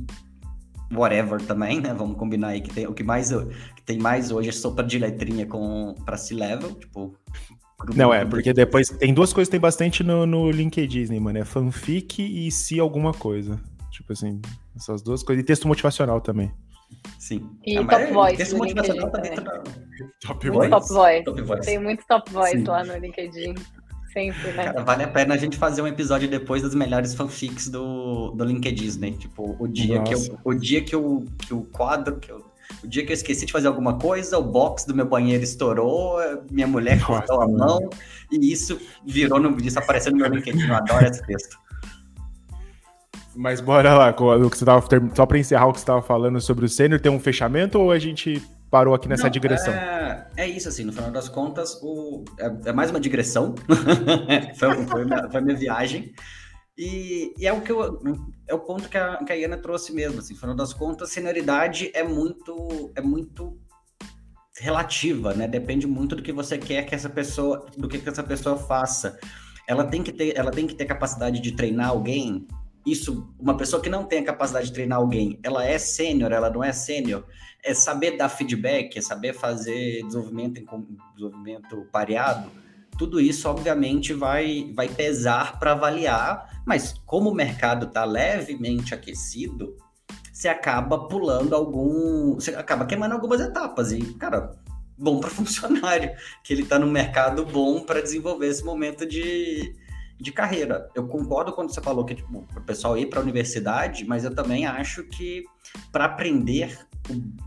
[0.92, 1.94] whatever também, né?
[1.94, 3.30] Vamos combinar aí que tem o que mais
[3.86, 7.16] tem mais hoje é sopa de letrinha com para C-level, tipo
[7.94, 11.38] não, é, porque depois tem duas coisas que tem bastante no, no LinkedIn, mano.
[11.38, 13.60] É fanfic e se alguma coisa.
[13.90, 14.40] Tipo assim,
[14.76, 15.42] essas duas coisas.
[15.42, 16.52] E texto motivacional também.
[17.18, 17.50] Sim.
[17.64, 18.42] E é, top voice.
[18.42, 19.62] Esse motivacional tá dentro da...
[20.20, 20.70] Top voice.
[20.70, 21.24] Top voice.
[21.24, 21.66] Top voice.
[21.66, 22.64] Tem muito top voice Sim.
[22.64, 23.54] lá no LinkedIn.
[24.12, 24.64] Sempre, né?
[24.64, 28.44] Cara, vale a pena a gente fazer um episódio depois das melhores fanfics do, do
[28.44, 29.12] LinkedIn, né?
[29.12, 32.44] Tipo, o dia, que eu, o dia que, eu, que o quadro, que eu,
[32.82, 36.18] o dia que eu esqueci de fazer alguma coisa, o box do meu banheiro estourou,
[36.50, 37.88] minha mulher cortou a mão,
[38.30, 39.56] e isso virou no.
[39.60, 40.66] Isso apareceu no meu LinkedIn.
[40.66, 41.56] Eu adoro esse texto.
[43.34, 46.40] Mas bora lá, o que você tava, só para encerrar o que você estava falando
[46.40, 49.72] sobre o sênior, tem um fechamento ou a gente parou aqui nessa Não, digressão?
[49.72, 53.54] É, é, isso, assim, no final das contas, o, é, é mais uma digressão,
[54.56, 56.12] foi, foi, minha, foi minha viagem,
[56.76, 58.00] e, e, é o que eu,
[58.48, 61.90] é o ponto que a, que a Iana trouxe mesmo, assim, final das contas, senioridade
[61.94, 63.58] é muito, é muito
[64.58, 68.22] relativa, né, depende muito do que você quer que essa pessoa, do que, que essa
[68.22, 69.18] pessoa faça.
[69.68, 72.46] Ela tem que ter, ela tem que ter capacidade de treinar alguém,
[72.84, 76.50] isso, uma pessoa que não tem a capacidade de treinar alguém, ela é sênior, ela
[76.50, 77.24] não é sênior,
[77.62, 80.60] é saber dar feedback, é saber fazer desenvolvimento
[81.14, 82.50] desenvolvimento pareado.
[82.98, 89.76] Tudo isso, obviamente, vai, vai pesar para avaliar, mas como o mercado está levemente aquecido,
[90.32, 92.34] você acaba pulando algum.
[92.34, 93.92] Você acaba queimando algumas etapas.
[93.92, 94.56] E, cara,
[94.98, 96.12] bom para funcionário,
[96.42, 99.74] que ele está no mercado bom para desenvolver esse momento de,
[100.18, 100.88] de carreira.
[100.94, 104.34] Eu concordo quando você falou que tipo, o pessoal ir para a universidade, mas eu
[104.34, 105.44] também acho que
[105.90, 106.78] para aprender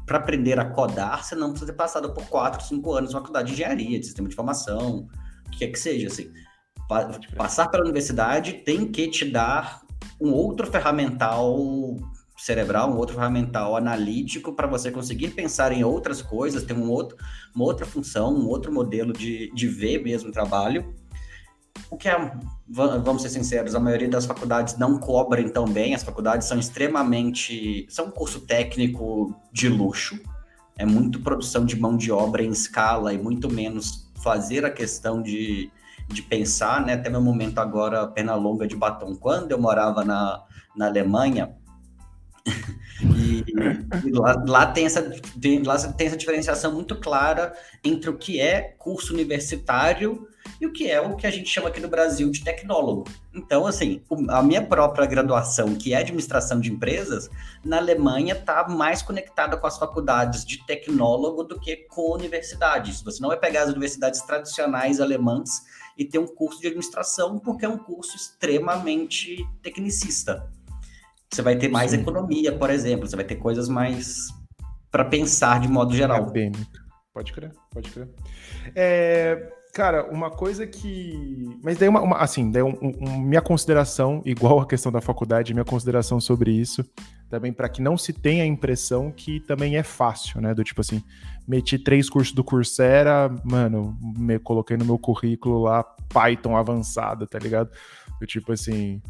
[0.06, 3.48] para aprender a codar, você não precisa ter passado por 4, 5 anos na faculdade
[3.48, 5.08] de engenharia, de sistema de informação, o
[5.52, 6.32] que é que seja, assim.
[7.36, 9.82] Passar pela universidade tem que te dar
[10.22, 11.58] um outro ferramental
[12.38, 17.18] cerebral, um outro ferramental analítico para você conseguir pensar em outras coisas, ter um outro,
[17.56, 20.94] uma outra função, um outro modelo de, de ver mesmo o trabalho
[21.90, 22.32] o que é,
[22.68, 27.86] vamos ser sinceros, a maioria das faculdades não cobrem tão bem, as faculdades são extremamente.
[27.90, 30.20] são um curso técnico de luxo,
[30.78, 35.22] é muito produção de mão de obra em escala e muito menos fazer a questão
[35.22, 35.72] de,
[36.08, 36.94] de pensar, né?
[36.94, 39.16] Até meu momento agora, perna longa de batom.
[39.16, 40.44] Quando eu morava na,
[40.76, 41.56] na Alemanha,
[43.02, 43.44] e,
[44.06, 45.02] e lá, lá, tem essa,
[45.40, 50.28] tem, lá tem essa diferenciação muito clara entre o que é curso universitário
[50.62, 53.06] e o que é o que a gente chama aqui no Brasil de tecnólogo.
[53.34, 57.30] Então, assim, a minha própria graduação, que é administração de empresas,
[57.64, 63.02] na Alemanha está mais conectada com as faculdades de tecnólogo do que com universidades.
[63.02, 65.50] Você não vai pegar as universidades tradicionais alemãs
[65.98, 70.50] e ter um curso de administração, porque é um curso extremamente tecnicista.
[71.36, 71.98] Você vai ter mais Sim.
[71.98, 74.28] economia, por exemplo, você vai ter coisas mais
[74.90, 76.32] para pensar de modo geral.
[77.14, 78.10] Pode crer, pode crer.
[78.76, 81.60] É, Cara, uma coisa que.
[81.62, 85.54] Mas daí, uma, uma assim, daí um, um, minha consideração, igual a questão da faculdade,
[85.54, 86.82] minha consideração sobre isso,
[87.30, 90.54] também para que não se tenha a impressão que também é fácil, né?
[90.54, 91.04] Do tipo assim,
[91.46, 97.38] meti três cursos do Coursera, mano, me coloquei no meu currículo lá Python avançado, tá
[97.38, 97.70] ligado?
[98.18, 99.02] Do tipo assim.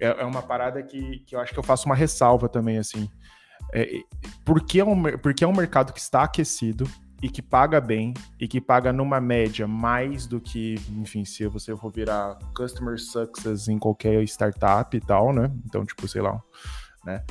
[0.00, 3.08] É, é uma parada que, que eu acho que eu faço uma ressalva também, assim.
[3.72, 4.00] É,
[4.44, 6.88] porque, é um, porque é um mercado que está aquecido,
[7.22, 11.74] e que paga bem e que paga numa média mais do que, enfim, se você
[11.76, 15.50] for virar customer success em qualquer startup e tal, né?
[15.64, 16.40] Então, tipo, sei lá,
[17.04, 17.24] né?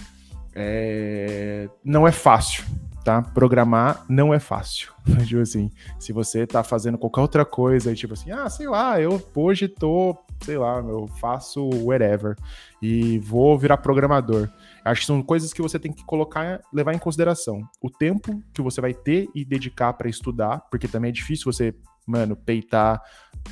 [0.54, 1.70] É...
[1.84, 2.64] Não é fácil,
[3.04, 3.22] tá?
[3.22, 4.92] Programar não é fácil.
[5.26, 9.00] tipo assim, se você tá fazendo qualquer outra coisa e tipo assim, ah, sei lá,
[9.00, 12.36] eu hoje tô, sei lá, eu faço whatever
[12.82, 14.50] e vou virar programador.
[14.84, 17.62] Acho que são coisas que você tem que colocar, levar em consideração.
[17.82, 21.74] O tempo que você vai ter e dedicar para estudar, porque também é difícil você,
[22.06, 23.02] mano, peitar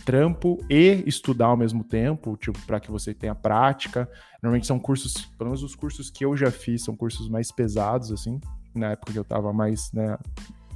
[0.05, 4.09] trampo e estudar ao mesmo tempo, tipo, para que você tenha prática.
[4.41, 8.11] Normalmente são cursos, pelo menos os cursos que eu já fiz, são cursos mais pesados,
[8.11, 8.39] assim,
[8.75, 10.17] na época que eu tava mais, né,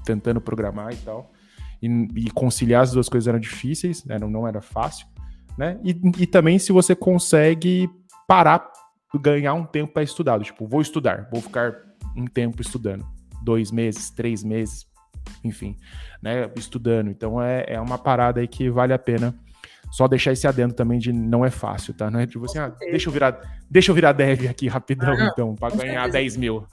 [0.05, 1.31] tentando programar e tal.
[1.81, 5.05] E, e conciliar as duas coisas eram difíceis, né, não, não era fácil,
[5.57, 5.79] né?
[5.83, 7.89] E, e também se você consegue
[8.27, 8.71] parar
[9.15, 10.39] ganhar um tempo para estudar.
[10.41, 11.75] Tipo, vou estudar, vou ficar
[12.15, 13.05] um tempo estudando.
[13.41, 14.85] Dois meses, três meses,
[15.43, 15.77] enfim,
[16.21, 16.49] né?
[16.55, 17.09] Estudando.
[17.09, 19.33] Então é, é uma parada aí que vale a pena.
[19.89, 22.11] Só deixar esse adendo também de não é fácil, tá?
[22.11, 23.39] Não é tipo assim, ah, deixa eu virar,
[23.69, 26.11] deixa eu virar dev aqui rapidão, ah, então, para ganhar certeza.
[26.11, 26.67] 10 mil.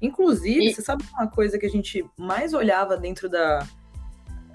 [0.00, 0.74] Inclusive, e...
[0.74, 3.66] você sabe uma coisa que a gente mais olhava dentro da,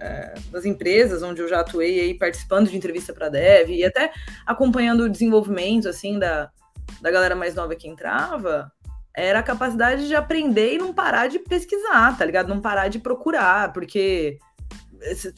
[0.02, 4.12] é, das empresas onde eu já atuei aí participando de entrevista para dev e até
[4.46, 6.50] acompanhando o desenvolvimento assim da,
[7.00, 8.72] da galera mais nova que entrava
[9.14, 12.48] era a capacidade de aprender e não parar de pesquisar, tá ligado?
[12.48, 14.40] Não parar de procurar, porque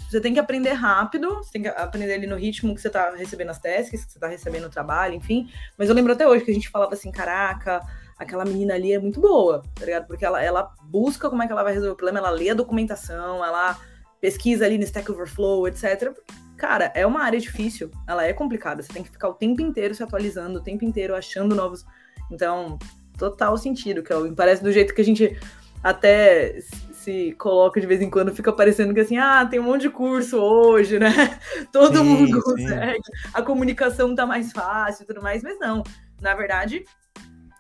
[0.09, 3.11] você tem que aprender rápido, você tem que aprender ali no ritmo que você tá
[3.15, 5.49] recebendo as tasks, que você tá recebendo o trabalho, enfim.
[5.77, 7.81] Mas eu lembro até hoje que a gente falava assim, caraca,
[8.17, 10.05] aquela menina ali é muito boa, tá ligado?
[10.05, 12.53] Porque ela, ela busca como é que ela vai resolver o problema, ela lê a
[12.53, 13.79] documentação, ela
[14.23, 16.15] pesquisa ali no Stack Overflow, etc
[16.63, 19.93] cara, é uma área difícil, ela é complicada, você tem que ficar o tempo inteiro
[19.93, 21.85] se atualizando, o tempo inteiro achando novos.
[22.31, 22.79] Então,
[23.17, 25.37] total sentido, que me parece do jeito que a gente
[25.83, 26.57] até
[26.93, 29.89] se coloca de vez em quando, fica parecendo que assim, ah, tem um monte de
[29.89, 31.11] curso hoje, né?
[31.73, 33.01] Todo sim, mundo consegue,
[33.33, 35.83] a comunicação tá mais fácil e tudo mais, mas não.
[36.21, 36.85] Na verdade,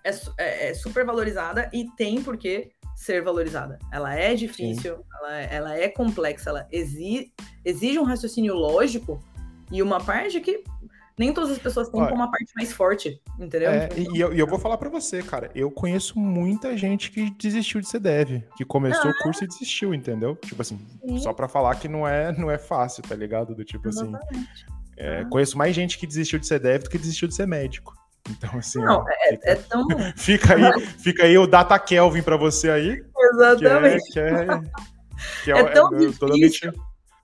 [0.01, 3.79] é, é, é super valorizada e tem porque ser valorizada.
[3.91, 7.33] Ela é difícil, ela, é, ela, é complexa, ela exige,
[7.65, 9.21] exige um raciocínio lógico
[9.71, 10.63] e uma parte que
[11.17, 13.69] nem todas as pessoas têm como uma parte mais forte, entendeu?
[13.69, 17.81] É, e, eu, eu, vou falar para você, cara, eu conheço muita gente que desistiu
[17.81, 20.35] de ser dev, que começou ah, o curso e desistiu, entendeu?
[20.35, 21.19] Tipo assim, sim.
[21.19, 23.53] só para falar que não é, não é fácil, tá ligado?
[23.53, 24.65] Do tipo assim, Exatamente.
[24.65, 24.83] assim.
[24.97, 25.25] É, ah.
[25.25, 27.93] Conheço mais gente que desistiu de ser dev do que desistiu de ser médico.
[28.29, 28.79] Então, assim.
[28.79, 29.87] Não, é, fica, é tão.
[30.15, 32.95] fica aí, fica aí o Data Kelvin para você aí.
[32.97, 34.11] Que é, Exatamente.
[34.11, 34.45] que é,
[35.43, 36.39] que É tão totalmente.
[36.39, 36.73] difícil.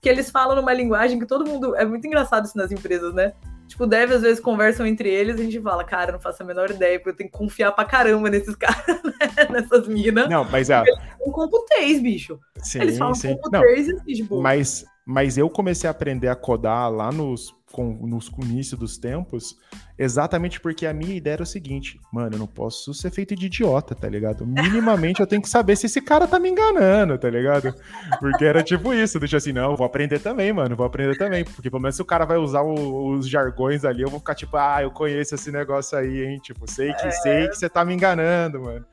[0.02, 1.76] Que eles falam numa linguagem que todo mundo.
[1.76, 3.32] É muito engraçado isso nas empresas, né?
[3.68, 6.46] Tipo, deve às vezes conversam entre eles e a gente fala, cara, não faço a
[6.46, 9.48] menor ideia, porque eu tenho que confiar pra caramba nesses caras, né?
[9.48, 10.28] Nessas minas.
[10.28, 10.82] Não, mas é.
[11.24, 12.38] Um computês, bicho.
[12.58, 13.28] Sim, eles falam sim.
[13.28, 14.40] Não, computês e assim, tipo.
[14.40, 18.98] Mas, mas eu comecei a aprender a codar lá nos, com, nos no início dos
[18.98, 19.56] tempos,
[19.98, 23.46] exatamente porque a minha ideia era o seguinte, mano, eu não posso ser feito de
[23.46, 24.46] idiota, tá ligado?
[24.46, 27.74] Minimamente eu tenho que saber se esse cara tá me enganando, tá ligado?
[28.18, 31.70] Porque era tipo isso, deixa assim, não, vou aprender também, mano, vou aprender também, porque
[31.70, 34.56] pelo menos se o cara vai usar o- os jargões ali, eu vou ficar tipo,
[34.56, 37.94] ah, eu conheço esse negócio aí, hein, tipo, sei que, sei que você tá me
[37.94, 38.84] enganando, mano.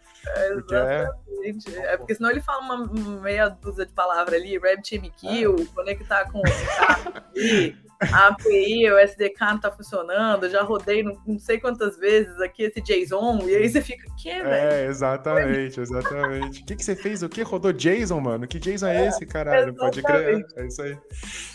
[0.55, 1.75] Porque é, Exatamente.
[1.77, 6.39] É porque senão ele fala uma meia dúzia de palavras ali, Rabbit MQ, conectar com
[6.39, 11.59] o carro aqui, a API, o SDK não tá funcionando, já rodei não, não sei
[11.59, 14.47] quantas vezes aqui esse JSON, e aí você fica, que, velho?
[14.47, 16.61] É, exatamente, exatamente.
[16.61, 17.23] O que, que você fez?
[17.23, 17.41] O que?
[17.41, 18.47] Rodou JSON, mano?
[18.47, 19.73] Que JSON é esse, caralho?
[19.73, 20.45] Pode crer.
[20.55, 20.97] É isso aí.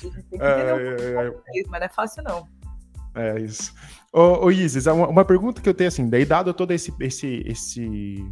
[0.00, 2.48] Tem que entender É, é, é, isso, mas não é fácil não.
[3.14, 3.72] é isso.
[4.12, 7.42] Ô, ô Isis, uma, uma pergunta que eu tenho assim, daí dado todo esse, esse,
[7.46, 8.24] esse,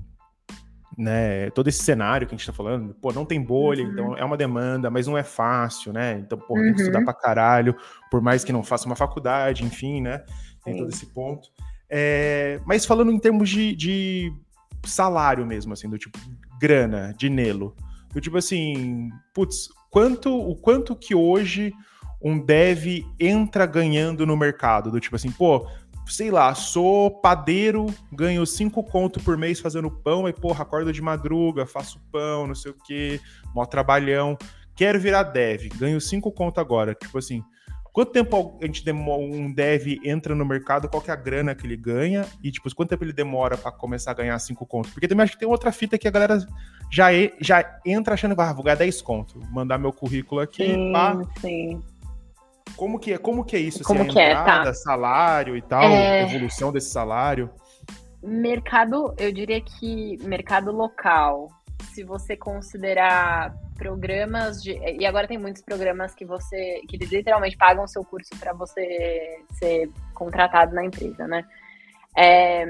[0.99, 3.91] né, todo esse cenário que a gente tá falando, pô, não tem bolha, Uhum.
[3.93, 6.19] então é uma demanda, mas não é fácil, né?
[6.19, 6.77] Então, pô, tem que Uhum.
[6.77, 7.75] estudar pra caralho,
[8.11, 10.25] por mais que não faça uma faculdade, enfim, né?
[10.65, 10.81] Tem Sim.
[10.81, 11.49] todo esse ponto.
[11.89, 14.33] É, mas falando em termos de, de
[14.85, 16.19] salário mesmo, assim, do tipo
[16.61, 17.75] grana, dinheiro,
[18.13, 21.73] do tipo assim, putz, quanto, o quanto que hoje
[22.23, 25.67] um dev entra ganhando no mercado, do tipo assim, pô,
[26.11, 31.01] sei lá, sou padeiro, ganho cinco conto por mês fazendo pão, e porra, acordo de
[31.01, 33.21] madruga, faço pão, não sei o quê,
[33.55, 34.37] mó trabalhão,
[34.75, 37.43] quero virar dev, ganho cinco conto agora, tipo assim,
[37.93, 41.55] quanto tempo a gente demora, um dev entra no mercado, qual que é a grana
[41.55, 44.91] que ele ganha, e tipo, quanto tempo ele demora pra começar a ganhar cinco conto?
[44.91, 46.39] Porque também acho que tem outra fita que a galera
[46.91, 47.09] já,
[47.41, 51.21] já entra achando que ah, vou ganhar 10 conto, mandar meu currículo aqui, Sim, pá,
[51.41, 51.83] sim.
[52.77, 53.83] Como que é, como que é isso?
[53.85, 54.75] Como assim, que é, entrada, tá.
[54.75, 56.23] salário e tal, É.
[56.23, 57.51] evolução desse salário?
[58.23, 61.49] Mercado, eu diria que mercado local,
[61.95, 64.73] se você considerar programas de.
[64.73, 66.83] E agora tem muitos programas que você.
[66.87, 71.43] que eles literalmente pagam o seu curso para você ser contratado na empresa, né?
[72.15, 72.67] É,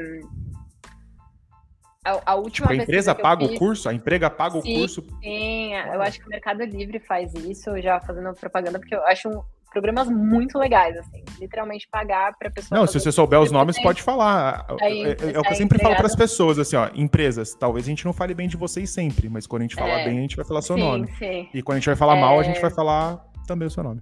[2.05, 3.89] a, a última Tipo, a empresa paga o fiz- curso?
[3.89, 5.05] A emprega paga o Sim, curso?
[5.23, 9.29] Sim, eu acho que o Mercado Livre faz isso, já fazendo propaganda, porque eu acho
[9.29, 11.23] um- programas muito legais, assim.
[11.41, 12.79] Literalmente pagar para pessoa.
[12.81, 14.67] Não, se você souber os nomes, pode falar.
[14.81, 17.55] É, Aí, é- é o que eu sempre falo para as pessoas, assim, ó, empresas,
[17.55, 20.05] talvez a gente não fale bem de vocês sempre, mas quando a gente falar É.
[20.05, 21.07] bem, a gente vai falar seu sim, nome.
[21.19, 21.49] Sim.
[21.55, 22.45] E quando a gente vai falar mal, a É.
[22.45, 24.01] gente vai falar também o seu nome.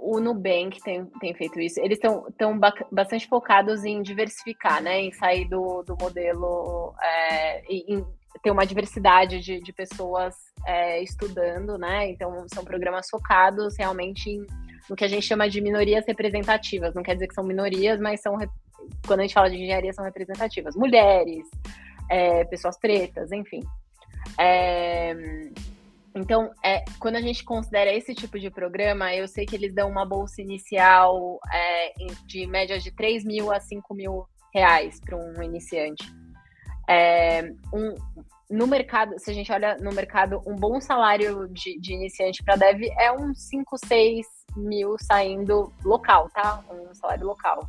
[0.00, 1.78] O Nubank tem, tem feito isso.
[1.80, 2.58] Eles estão tão
[2.90, 5.02] bastante focados em diversificar, né?
[5.02, 8.02] Em sair do, do modelo, é, em
[8.42, 10.34] ter uma diversidade de, de pessoas
[10.66, 12.08] é, estudando, né?
[12.08, 14.46] Então, são programas focados realmente em,
[14.88, 16.94] no que a gente chama de minorias representativas.
[16.94, 18.36] Não quer dizer que são minorias, mas são,
[19.06, 20.76] quando a gente fala de engenharia, são representativas.
[20.76, 21.46] Mulheres,
[22.10, 23.62] é, pessoas pretas, enfim.
[24.38, 25.14] É,
[26.14, 29.90] então, é, quando a gente considera esse tipo de programa, eu sei que eles dão
[29.90, 31.92] uma bolsa inicial é,
[32.24, 36.10] de média de 3 mil a 5 mil reais para um iniciante.
[36.88, 37.94] É, um-
[38.50, 42.56] no mercado, se a gente olha no mercado, um bom salário de, de iniciante para
[42.56, 44.26] dev é uns 5, 6
[44.56, 46.62] mil saindo local, tá?
[46.70, 47.68] Um salário local.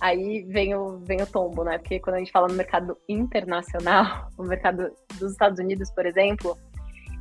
[0.00, 1.78] Aí vem o, vem o tombo, né?
[1.78, 6.58] Porque quando a gente fala no mercado internacional, o mercado dos Estados Unidos, por exemplo,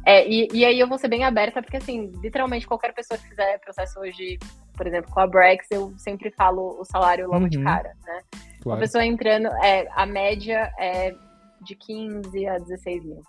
[0.05, 3.27] é, e, e aí eu vou ser bem aberta, porque assim, literalmente qualquer pessoa que
[3.27, 4.39] fizer processo hoje,
[4.75, 7.63] por exemplo, com a Brex, eu sempre falo o salário logo de Uhum.
[7.65, 8.21] cara, né?
[8.33, 8.79] Uma Claro.
[8.79, 11.13] pessoa entrando, é, a média é
[11.61, 13.21] de 15 a 16 mil.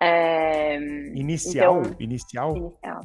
[0.00, 0.76] É,
[1.14, 1.80] Inicial?
[1.82, 2.56] então- Inicial?
[2.56, 3.00] inicial.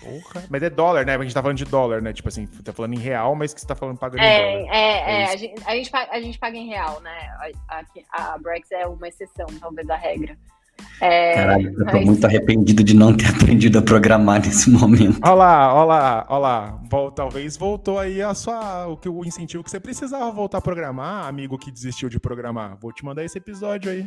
[0.00, 0.46] Porra.
[0.48, 1.16] Mas é dólar, né?
[1.16, 2.12] A gente tá falando de dólar, né?
[2.12, 4.74] Tipo assim, tá falando em real, mas que você tá falando pagando em É, dólar.
[4.74, 7.18] é, É é, a, gente, a, gente paga, a gente paga em real, né?
[7.68, 7.80] A,
[8.12, 10.38] a, a Brex é uma exceção, talvez, da regra.
[11.00, 15.18] É, Caralho, eu tô mas- muito arrependido de não ter aprendido a programar nesse momento.
[15.22, 16.80] Olha lá, olha lá, olha lá.
[16.90, 20.60] Vol- talvez voltou aí a sua, o, que, o incentivo que você precisava voltar a
[20.60, 22.76] programar, amigo que desistiu de programar.
[22.80, 24.06] Vou te mandar esse episódio aí.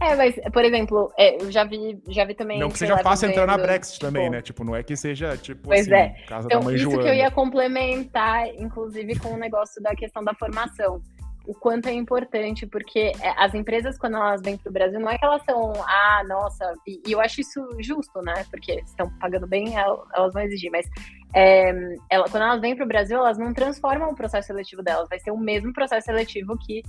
[0.00, 2.58] É, mas, por exemplo, é, eu já vi, já vi também.
[2.58, 4.42] não que seja fácil entrar na Brexit também, tipo, né?
[4.42, 6.08] Tipo, não é que seja, tipo, Pois assim, é.
[6.26, 7.02] casa Então, da mãe isso Joana.
[7.02, 11.02] que eu ia complementar, inclusive, com o negócio da questão da formação.
[11.46, 15.10] O quanto é importante, porque é, as empresas, quando elas vêm para o Brasil, não
[15.10, 18.44] é que elas são, ah, nossa, e, e eu acho isso justo, né?
[18.50, 20.86] Porque estão pagando bem, elas vão exigir, mas
[21.34, 21.70] é,
[22.10, 25.18] ela, quando elas vêm para o Brasil, elas não transformam o processo seletivo delas, vai
[25.18, 26.82] ser o mesmo processo seletivo que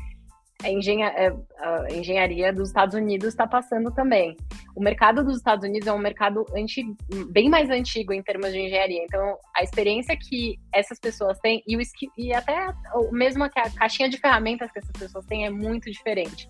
[0.64, 4.36] a, engenha, é, a engenharia dos Estados Unidos está passando também.
[4.76, 6.96] O mercado dos Estados Unidos é um mercado antigo,
[7.30, 9.04] bem mais antigo em termos de engenharia.
[9.04, 11.82] Então, a experiência que essas pessoas têm e, o,
[12.18, 12.68] e até
[13.12, 16.50] mesmo a caixinha de ferramentas que essas pessoas têm é muito diferente.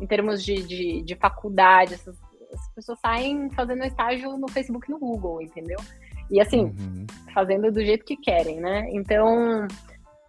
[0.00, 2.16] Em termos de, de, de faculdade, essas,
[2.52, 5.78] essas pessoas saem fazendo estágio no Facebook e no Google, entendeu?
[6.30, 7.06] E assim, uhum.
[7.32, 8.88] fazendo do jeito que querem, né?
[8.92, 9.66] Então,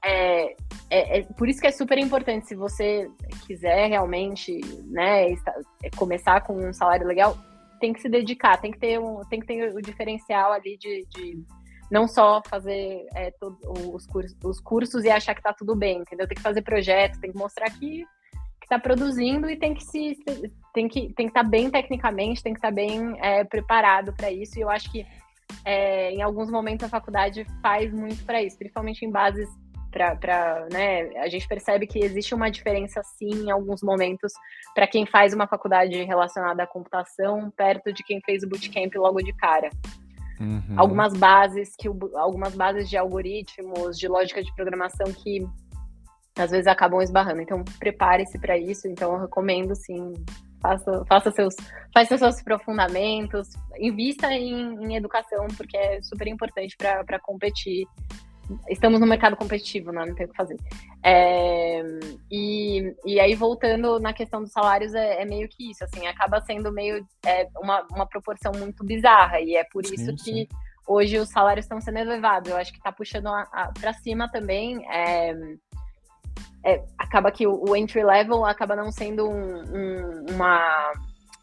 [0.08, 0.56] é,
[0.90, 3.10] é, é, por isso que é super importante, se você
[3.46, 5.32] quiser realmente né,
[5.84, 7.38] é, começar com um salário legal,
[7.80, 11.06] tem que se dedicar, tem que ter, um, tem que ter o diferencial ali de,
[11.10, 11.44] de
[11.92, 13.58] não só fazer é, todo,
[13.94, 16.28] os, cursos, os cursos e achar que tá tudo bem, entendeu?
[16.28, 18.06] Tem que fazer projetos, tem que mostrar que
[18.64, 20.18] está produzindo e tem que se
[20.74, 24.14] tem que tem que estar tá bem tecnicamente, tem que estar tá bem é, preparado
[24.14, 24.58] para isso.
[24.58, 25.06] E eu acho que
[25.64, 29.48] é, em alguns momentos a faculdade faz muito para isso, principalmente em bases
[30.18, 34.32] para, né, a gente percebe que existe uma diferença sim em alguns momentos
[34.76, 39.22] para quem faz uma faculdade relacionada à computação perto de quem fez o bootcamp logo
[39.22, 39.70] de cara.
[40.40, 40.76] Uhum.
[40.76, 45.48] Algumas bases que algumas bases de algoritmos, de lógica de programação que
[46.38, 47.42] às vezes acabam esbarrando.
[47.42, 48.88] Então prepare-se para isso.
[48.88, 50.14] Então eu recomendo sim
[50.62, 51.56] faça, faça seus
[51.94, 57.88] faça seus aprofundamentos, invista em, em educação porque é super importante para competir
[58.70, 60.06] estamos no mercado competitivo, né?
[60.06, 60.58] não tem o que fazer.
[61.04, 61.82] É,
[62.32, 66.42] e, e aí, voltando na questão dos salários, é, é meio que isso, assim, acaba
[66.42, 70.24] sendo meio é, uma, uma proporção muito bizarra, e é por sim, isso sim.
[70.24, 70.50] que
[70.88, 72.50] hoje os salários estão sendo elevados.
[72.50, 73.30] Eu acho que está puxando
[73.80, 74.86] para cima também.
[74.90, 75.36] É,
[76.64, 80.92] é, acaba que o, o, entry level acaba não sendo um, um, uma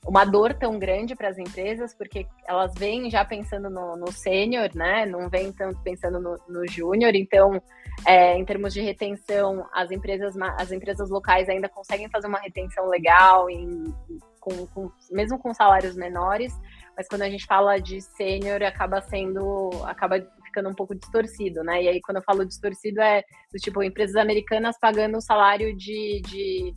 [0.06, 4.70] uma dor tão grande para as empresas, porque elas vêm já pensando no, no sênior,
[4.74, 5.06] né?
[5.06, 7.14] Não vêm tanto pensando no, no júnior.
[7.14, 7.60] Então,
[8.06, 12.86] é, em termos de retenção, as empresas, as empresas locais ainda conseguem fazer uma retenção
[12.88, 13.84] legal, em,
[14.40, 16.52] com, com, mesmo com salários menores.
[16.96, 21.82] Mas quando a gente fala de sênior, acaba sendo, acaba ficando um pouco distorcido, né?
[21.82, 26.20] E aí, quando eu falo distorcido, é do tipo empresas americanas pagando o salário de,
[26.22, 26.74] de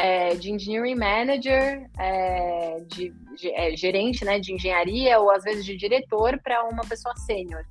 [0.00, 5.62] é, de engineering manager, é, de, de é, gerente né, de engenharia ou às vezes
[5.62, 7.62] de diretor para uma pessoa sênior.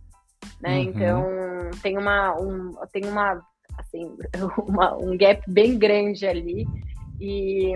[0.62, 0.78] Né?
[0.78, 0.82] Uhum.
[0.84, 3.42] Então tem uma, um, tem uma,
[3.80, 4.16] assim,
[4.68, 6.68] uma, um gap bem grande ali.
[7.20, 7.74] E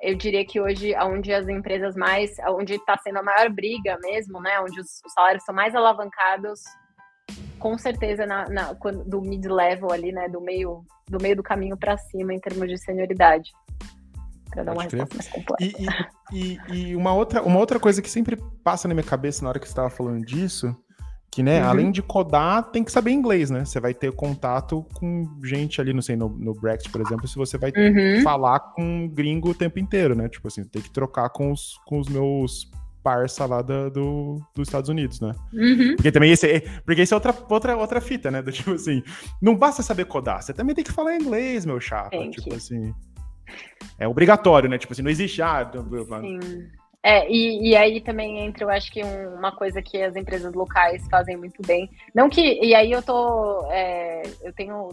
[0.00, 4.40] eu diria que hoje, onde as empresas mais, onde está sendo a maior briga mesmo,
[4.40, 4.60] né?
[4.60, 6.60] Onde os, os salários são mais alavancados,
[7.60, 8.72] com certeza na, na
[9.06, 10.28] do mid-level ali, né?
[10.28, 13.50] Do meio do meio do caminho para cima em termos de senioridade.
[14.50, 15.62] Para dar uma resposta mais completa.
[15.62, 15.86] E,
[16.32, 19.60] e, e, uma, outra, uma outra coisa que sempre passa na minha cabeça na hora
[19.60, 20.74] que você estava falando disso,
[21.30, 21.68] que, né, uhum.
[21.68, 23.64] além de codar, tem que saber inglês, né?
[23.64, 27.36] Você vai ter contato com gente ali, não sei, no, no Brexit, por exemplo, se
[27.36, 28.22] você vai uhum.
[28.22, 30.28] falar com um gringo o tempo inteiro, né?
[30.28, 32.68] Tipo assim, tem que trocar com os, com os meus
[33.02, 35.32] parça lá do, do, dos Estados Unidos, né?
[35.52, 35.96] Uhum.
[35.96, 38.42] Porque também esse, é, porque esse é outra, outra, outra fita, né?
[38.42, 39.02] Do tipo assim,
[39.40, 42.10] não basta saber codar, você também tem que falar inglês, meu chapa.
[42.10, 42.94] Tem tipo assim.
[43.98, 44.78] É obrigatório, né?
[44.78, 45.42] Tipo assim, não existe.
[45.42, 45.70] Ah,
[46.20, 46.68] Sim.
[47.02, 50.52] É, e, e aí também entra, eu acho que um, uma coisa que as empresas
[50.52, 51.88] locais fazem muito bem.
[52.14, 52.60] Não que.
[52.62, 53.66] E aí eu tô.
[53.70, 54.88] É, eu tenho.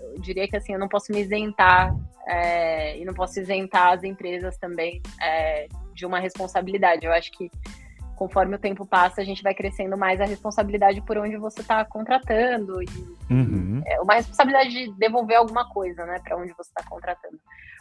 [0.00, 1.94] Eu diria que assim, eu não posso me isentar
[2.26, 5.66] é, e não posso isentar as empresas também é,
[5.98, 7.04] de uma responsabilidade.
[7.04, 7.50] Eu acho que
[8.14, 11.84] conforme o tempo passa, a gente vai crescendo mais a responsabilidade por onde você está
[11.84, 12.86] contratando e
[13.30, 13.82] uhum.
[13.86, 17.38] é uma responsabilidade de devolver alguma coisa, né, para onde você está contratando.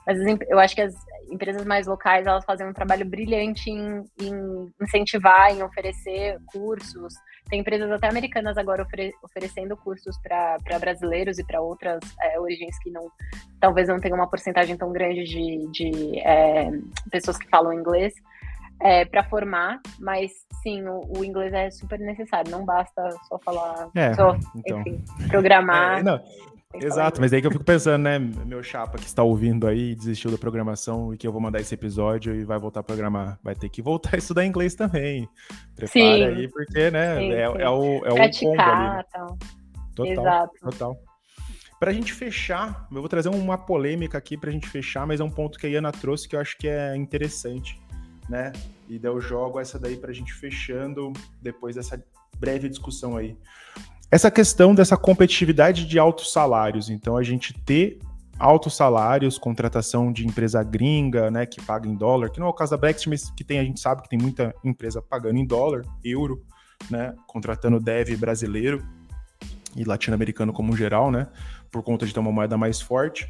[0.08, 0.18] Mas
[0.50, 0.96] eu acho que as
[1.30, 7.14] empresas mais locais elas fazem um trabalho brilhante em, em incentivar, em oferecer cursos.
[7.50, 12.78] Tem empresas até americanas agora ofere oferecendo cursos para brasileiros e para outras é, origens
[12.80, 13.12] que não
[13.60, 16.70] talvez não tenham uma porcentagem tão grande de, de é,
[17.12, 18.14] pessoas que falam inglês
[18.80, 20.32] é, para formar, mas
[20.62, 24.82] sim, o, o, inglês é super necessário, não basta só falar, é, só, então.
[24.82, 26.00] enfim, programar.
[26.00, 26.22] É, não,
[26.76, 30.30] exato, mas aí que eu fico pensando, né, meu chapa que está ouvindo aí, desistiu
[30.30, 33.56] da programação e que eu vou mandar esse episódio e vai voltar a programar, vai
[33.56, 35.28] ter que voltar a estudar inglês também.
[35.76, 37.62] Prepara sim, aí, porque, né, sim, é, sim.
[37.62, 38.98] é, o, é o combo ali.
[38.98, 39.04] Né?
[39.12, 39.38] Tal.
[39.96, 40.54] Total, Exato.
[40.62, 40.98] total.
[41.80, 45.30] Pra gente fechar, eu vou trazer uma polêmica aqui pra gente fechar, mas é um
[45.30, 47.80] ponto que a Iana trouxe que eu acho que é interessante
[48.30, 48.52] né?
[48.88, 52.02] E daí eu jogo essa daí para a gente fechando depois dessa
[52.38, 53.38] breve discussão aí.
[54.10, 58.00] Essa questão dessa competitividade de altos salários, então a gente ter
[58.40, 62.54] altos salários, contratação de empresa gringa, né, que paga em dólar, que não é o
[62.54, 65.46] caso da Brexit, mas que tem, a gente sabe que tem muita empresa pagando em
[65.46, 66.42] dólar, euro,
[66.90, 68.86] né, contratando dev brasileiro
[69.76, 71.28] e latino-americano como geral, né,
[71.72, 73.30] por conta de ter uma moeda mais forte.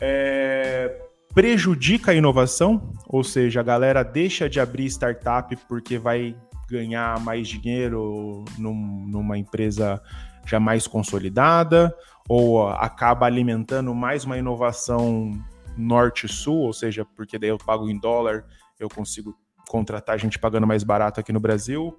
[0.00, 1.02] É,
[1.34, 6.34] prejudica a inovação, ou seja, a galera deixa de abrir startup porque vai
[6.68, 10.02] ganhar mais dinheiro num, numa empresa
[10.44, 11.94] já mais consolidada,
[12.28, 15.32] ou acaba alimentando mais uma inovação
[15.76, 18.44] norte-sul, ou seja, porque daí eu pago em dólar,
[18.78, 19.36] eu consigo
[19.68, 21.98] contratar gente pagando mais barato aqui no Brasil.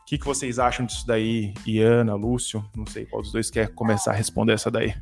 [0.00, 2.64] O que, que vocês acham disso daí, Iana, Lúcio?
[2.74, 4.94] Não sei qual dos dois quer começar a responder essa daí.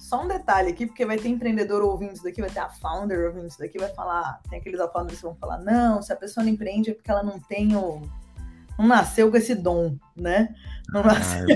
[0.00, 3.26] Só um detalhe aqui, porque vai ter empreendedor ouvindo isso daqui, vai ter a founder
[3.26, 6.44] ouvindo isso daqui, vai falar, tem aqueles founders que vão falar, não, se a pessoa
[6.44, 8.02] não empreende é porque ela não tem o,
[8.78, 10.48] não nasceu com esse dom, né?
[10.92, 11.46] Não nasceu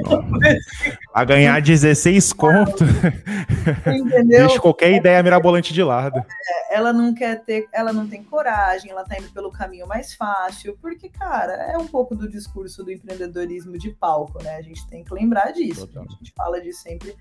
[1.13, 2.85] A ganhar 16 conto.
[3.87, 4.47] Entendeu?
[4.47, 6.19] Deixa qualquer ideia mirabolante de lado.
[6.19, 10.15] É, ela não quer ter, ela não tem coragem, ela tá indo pelo caminho mais
[10.15, 14.57] fácil, porque, cara, é um pouco do discurso do empreendedorismo de palco, né?
[14.57, 15.89] A gente tem que lembrar disso.
[15.95, 17.15] A gente fala disso sempre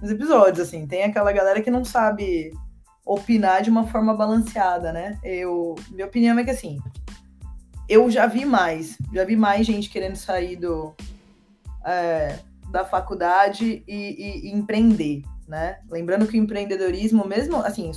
[0.00, 0.86] nos episódios, assim.
[0.86, 2.52] Tem aquela galera que não sabe
[3.04, 5.18] opinar de uma forma balanceada, né?
[5.22, 6.78] Eu, minha opinião é que assim,
[7.90, 10.94] eu já vi mais, já vi mais gente querendo sair do,
[11.84, 12.38] é,
[12.70, 15.80] da faculdade e, e, e, empreender, né?
[15.90, 17.90] Lembrando que o empreendedorismo, mesmo assim,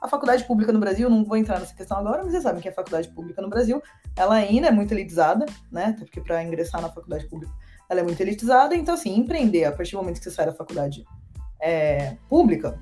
[0.00, 2.68] a faculdade pública no Brasil, não vou entrar nessa questão agora, mas vocês sabem que
[2.68, 3.82] a faculdade pública no Brasil,
[4.14, 5.86] ela ainda é muito elitizada, né?
[5.86, 7.52] Até porque para ingressar na faculdade pública,
[7.90, 10.54] ela é muito elitizada, então assim, empreender a partir do momento que você sai da
[10.54, 11.04] faculdade
[11.60, 12.78] é, pública,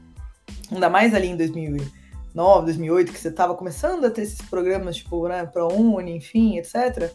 [0.70, 2.01] ainda mais ali em 2000
[2.34, 7.12] 2009, 2008, que você estava começando a ter esses programas, tipo, né, ProUni, enfim, etc.,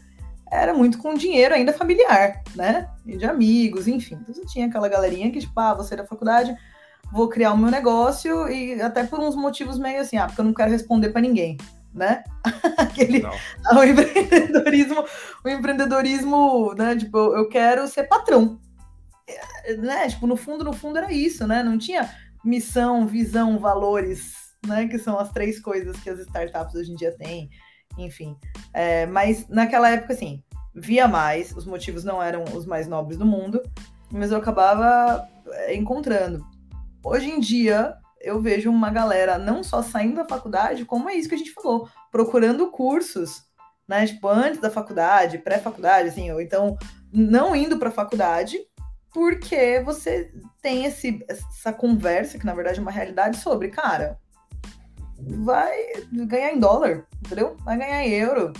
[0.49, 2.89] era muito com dinheiro ainda familiar, né?
[3.05, 4.17] E de amigos, enfim.
[4.21, 6.55] Então você tinha aquela galerinha que, tipo, ah, você da faculdade,
[7.11, 10.45] vou criar o meu negócio e até por uns motivos meio assim, ah, porque eu
[10.45, 11.57] não quero responder para ninguém,
[11.93, 12.23] né?
[12.77, 13.23] Aquele
[13.75, 15.05] o empreendedorismo,
[15.43, 16.95] o empreendedorismo, né?
[16.95, 18.57] Tipo, eu quero ser patrão.
[19.65, 20.07] É, né?
[20.07, 21.61] Tipo, no fundo, no fundo era isso, né?
[21.61, 22.09] Não tinha
[22.41, 24.87] missão, visão, valores né?
[24.87, 27.49] Que são as três coisas que as startups hoje em dia têm,
[27.97, 28.37] enfim.
[28.73, 30.43] É, mas naquela época, assim,
[30.73, 33.61] via mais, os motivos não eram os mais nobres do mundo,
[34.11, 36.45] mas eu acabava é, encontrando.
[37.03, 41.29] Hoje em dia, eu vejo uma galera não só saindo da faculdade, como é isso
[41.29, 43.43] que a gente falou, procurando cursos,
[43.87, 44.05] né?
[44.05, 46.77] Tipo, antes da faculdade, pré-faculdade, assim, ou então
[47.11, 48.57] não indo para a faculdade,
[49.13, 50.31] porque você
[50.61, 54.19] tem esse, essa conversa, que na verdade é uma realidade, sobre, cara,
[55.27, 55.75] vai
[56.11, 57.55] ganhar em dólar, entendeu?
[57.63, 58.53] Vai ganhar em euro,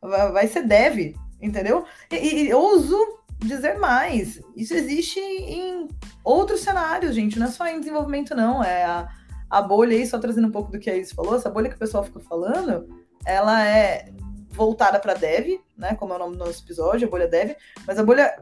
[0.00, 1.84] vai, vai ser deve, entendeu?
[2.10, 2.96] E, e ouso
[3.38, 5.88] dizer mais, isso existe em
[6.22, 9.08] outros cenários, gente, não é só em desenvolvimento, não, é a,
[9.50, 11.76] a bolha aí, só trazendo um pouco do que a Isis falou, essa bolha que
[11.76, 12.88] o pessoal fica falando,
[13.24, 14.12] ela é
[14.50, 17.56] voltada para dev, né, como é o nome do nosso episódio, a bolha dev,
[17.86, 18.38] mas a bolha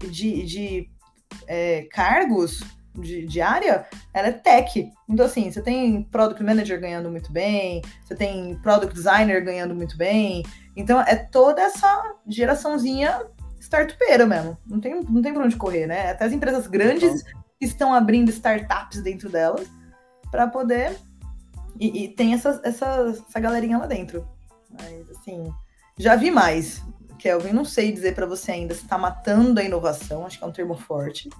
[0.00, 0.90] de, de
[1.46, 2.60] é, cargos
[3.00, 4.90] de, de, área, ela é tech.
[5.08, 9.96] Então, assim, você tem product manager ganhando muito bem, você tem product designer ganhando muito
[9.96, 10.42] bem.
[10.76, 13.24] Então, é toda essa geraçãozinha
[13.60, 14.56] startupeira mesmo.
[14.66, 16.10] Não tem, não tem por onde correr, né?
[16.10, 17.24] Até as empresas grandes
[17.60, 19.66] estão abrindo startups dentro delas
[20.30, 20.96] para poder.
[21.78, 24.26] E, e, tem essa, essa, essa galerinha lá dentro.
[24.70, 25.52] Mas, assim,
[25.98, 26.82] já vi mais.
[27.18, 30.46] Kelvin, não sei dizer para você ainda se está matando a inovação, acho que é
[30.46, 31.30] um termo forte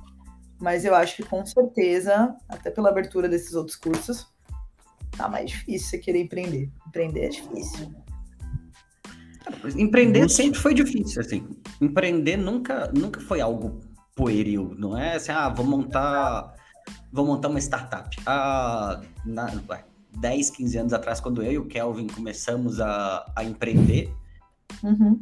[0.60, 4.26] mas eu acho que com certeza, até pela abertura desses outros cursos,
[5.16, 6.70] tá mais difícil você querer empreender.
[6.86, 7.94] Empreender é difícil.
[9.76, 10.34] Empreender Nossa.
[10.34, 11.48] sempre foi difícil, assim.
[11.80, 13.80] Empreender nunca, nunca foi algo
[14.14, 16.54] pueril, não é assim, ah, vou montar,
[17.12, 18.16] vou montar uma startup.
[18.26, 19.46] Ah, na,
[20.18, 24.10] 10, 15 anos atrás, quando eu e o Kelvin começamos a, a empreender,
[24.82, 25.20] uhum.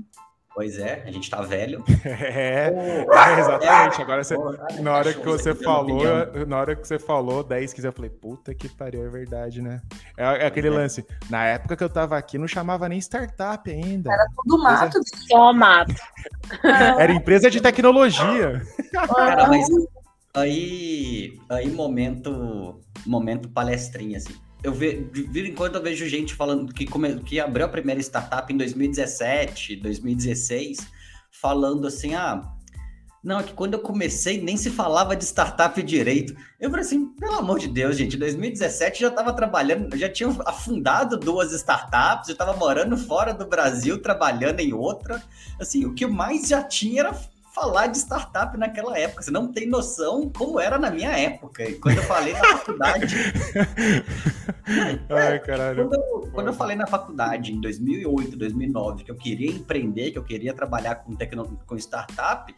[0.54, 1.84] Pois é, a gente tá velho.
[2.04, 4.00] É, é exatamente.
[4.00, 4.36] Agora você,
[4.80, 6.02] na hora que você falou,
[6.46, 9.82] na hora que você falou 10, 15, eu falei, puta que pariu, é verdade, né?
[10.16, 10.70] É, é aquele é.
[10.70, 11.04] lance.
[11.28, 14.12] Na época que eu tava aqui, não chamava nem startup ainda.
[14.12, 15.26] Era tudo mato, empresa...
[15.28, 15.94] só mato.
[16.98, 18.62] Era empresa de tecnologia.
[18.92, 19.66] Cara, mas
[20.34, 26.34] aí, aí momento, momento palestrinha, assim eu vejo, de vez em quando eu vejo gente
[26.34, 30.78] falando que, come, que abriu a primeira startup em 2017, 2016,
[31.30, 32.42] falando assim, ah,
[33.22, 36.34] não, é que quando eu comecei nem se falava de startup direito.
[36.58, 40.28] Eu falei assim, pelo amor de Deus, gente, em 2017 já estava trabalhando, já tinha
[40.46, 45.22] afundado duas startups, já estava morando fora do Brasil, trabalhando em outra.
[45.60, 47.14] Assim, o que mais já tinha era
[47.54, 49.22] falar de startup naquela época.
[49.22, 51.64] Você não tem noção como era na minha época.
[51.80, 53.14] quando eu falei na faculdade.
[55.08, 55.88] Ai, caralho.
[55.88, 60.18] Quando eu, quando eu falei na faculdade, em 2008, 2009, que eu queria empreender, que
[60.18, 62.52] eu queria trabalhar com, tecno, com startup,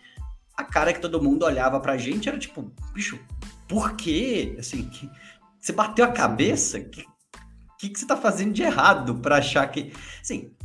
[0.56, 3.20] a cara que todo mundo olhava pra gente era tipo, bicho,
[3.68, 4.56] por quê?
[4.58, 4.90] Assim,
[5.60, 6.78] você bateu a cabeça?
[6.78, 7.04] O que,
[7.78, 9.92] que, que, você tá fazendo de errado para achar que.
[10.22, 10.55] Assim,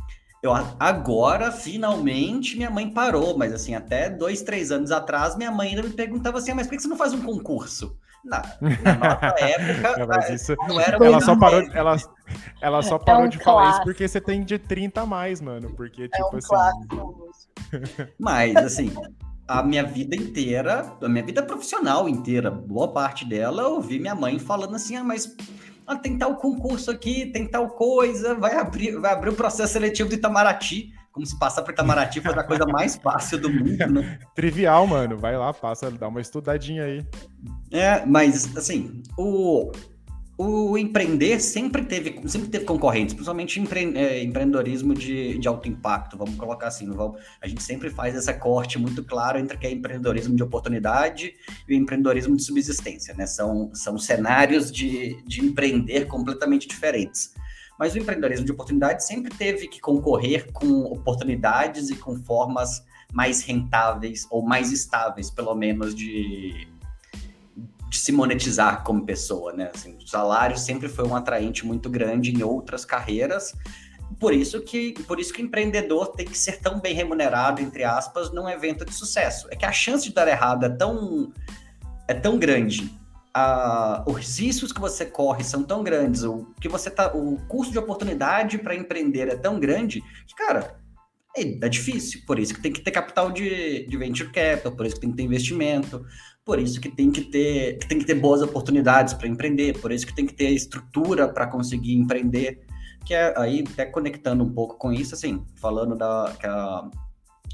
[0.42, 5.68] eu, agora, finalmente, minha mãe parou, mas assim, até dois, três anos atrás, minha mãe
[5.68, 7.96] ainda me perguntava assim: ah, mas por que você não faz um concurso?
[8.24, 11.96] Na, na nossa época, não, mas isso, não era ela só parou, ela,
[12.60, 15.40] ela só parou é um de falar isso porque você tem de 30 a mais,
[15.40, 15.70] mano.
[15.74, 18.08] Porque, tipo é um assim.
[18.18, 18.92] Mas, assim,
[19.46, 24.14] a minha vida inteira, a minha vida profissional inteira, boa parte dela, eu ouvi minha
[24.14, 25.36] mãe falando assim: ah, mas
[25.86, 30.08] ah, tem tal concurso aqui, tem tal coisa, vai abrir, vai abrir o processo seletivo
[30.08, 30.92] do Itamaraty.
[31.12, 34.18] Como se passar por Itamaraty foi a coisa mais fácil do mundo, né?
[34.34, 35.18] Trivial, mano.
[35.18, 37.06] Vai lá, passa, dá uma estudadinha aí.
[37.70, 39.70] É, mas assim, o,
[40.42, 46.16] o empreender sempre teve, sempre teve concorrentes, principalmente empre, é, empreendedorismo de, de alto impacto,
[46.16, 46.90] vamos colocar assim.
[46.90, 51.34] Vamos, a gente sempre faz essa corte muito claro entre que é empreendedorismo de oportunidade
[51.68, 53.26] e empreendedorismo de subsistência, né?
[53.26, 57.34] São, são cenários de, de empreender completamente diferentes.
[57.78, 63.42] Mas o empreendedorismo de oportunidade sempre teve que concorrer com oportunidades e com formas mais
[63.42, 66.66] rentáveis ou mais estáveis, pelo menos, de,
[67.92, 69.70] de se monetizar como pessoa, né?
[69.74, 73.52] Assim, o salário sempre foi um atraente muito grande em outras carreiras.
[74.18, 77.84] Por isso que, por isso que o empreendedor tem que ser tão bem remunerado, entre
[77.84, 79.46] aspas, num evento de sucesso.
[79.50, 81.30] É que a chance de dar errado é tão
[82.08, 82.90] é tão grande.
[83.34, 87.72] A, os riscos que você corre são tão grandes, o que você tá, o custo
[87.72, 90.78] de oportunidade para empreender é tão grande que, cara,
[91.36, 92.22] é, é, difícil.
[92.26, 95.10] Por isso que tem que ter capital de, de venture capital, por isso que tem
[95.10, 96.06] que ter investimento,
[96.44, 99.92] por isso que tem que ter, que tem que ter boas oportunidades para empreender, por
[99.92, 102.66] isso que tem que ter estrutura para conseguir empreender,
[103.04, 106.90] que é aí até conectando um pouco com isso, assim, falando da que a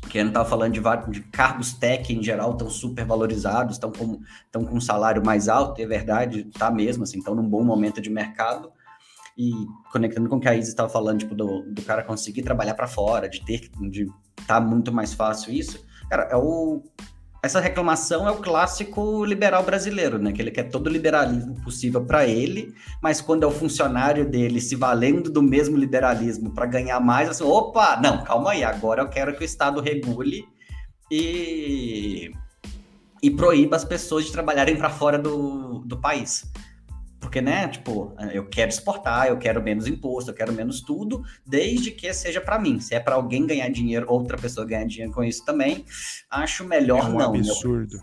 [0.08, 0.80] que não estava falando de,
[1.10, 5.48] de cargos tech em geral estão super valorizados, estão com, estão com um salário mais
[5.48, 8.70] alto, é verdade, tá mesmo, assim, estão num bom momento de mercado.
[9.36, 9.52] E
[9.92, 12.88] conectando com o que a Isa estava falando, tipo, do, do cara conseguir trabalhar para
[12.88, 14.06] fora, de ter, de
[14.46, 16.82] tá muito mais fácil isso, cara, é o
[17.42, 20.32] essa reclamação é o clássico liberal brasileiro, né?
[20.32, 24.60] Que ele quer todo o liberalismo possível para ele, mas quando é o funcionário dele
[24.60, 29.08] se valendo do mesmo liberalismo para ganhar mais, assim, opa, não, calma aí, agora eu
[29.08, 30.44] quero que o Estado regule
[31.10, 32.32] e,
[33.22, 36.44] e proíba as pessoas de trabalharem para fora do, do país.
[37.20, 41.90] Porque, né, tipo, eu quero exportar, eu quero menos imposto, eu quero menos tudo, desde
[41.90, 42.78] que seja para mim.
[42.78, 45.84] Se é para alguém ganhar dinheiro, outra pessoa ganhar dinheiro com isso também,
[46.30, 47.34] acho melhor é um não.
[47.34, 48.00] absurdo.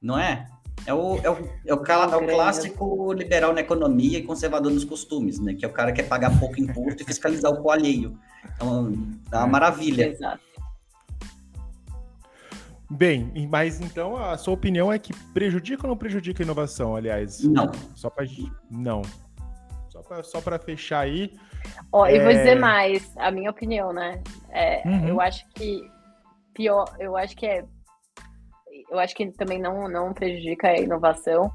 [0.00, 0.46] Não é?
[0.84, 4.84] É o, é, o, é, o, é o clássico liberal na economia e conservador nos
[4.84, 5.54] costumes, né?
[5.54, 8.18] Que é o cara que quer pagar pouco imposto e fiscalizar o alheio.
[8.54, 8.92] Então,
[9.32, 10.08] é uma maravilha.
[10.08, 10.40] Exato.
[12.88, 17.42] Bem, mas então a sua opinião é que prejudica ou não prejudica a inovação, aliás?
[17.42, 17.70] Não.
[17.94, 18.26] Só para
[18.70, 19.02] não.
[20.22, 21.32] Só para fechar aí.
[21.90, 22.14] Ó, é...
[22.14, 24.22] e vou dizer mais, a minha opinião, né?
[24.50, 25.08] É, uhum.
[25.08, 25.90] Eu acho que
[26.54, 27.64] pior, eu acho que é,
[28.90, 31.50] eu acho que também não não prejudica a inovação.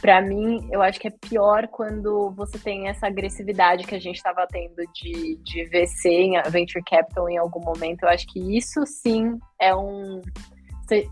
[0.00, 4.16] Para mim, eu acho que é pior quando você tem essa agressividade que a gente
[4.16, 8.04] estava tendo de, de VC, em venture capital em algum momento.
[8.04, 10.22] Eu acho que isso sim é um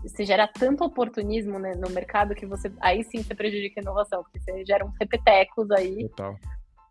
[0.03, 4.23] você, gera tanto oportunismo né, no mercado que você aí sim você prejudica a inovação,
[4.23, 6.09] porque você gera uns repetecos aí.
[6.09, 6.35] Total.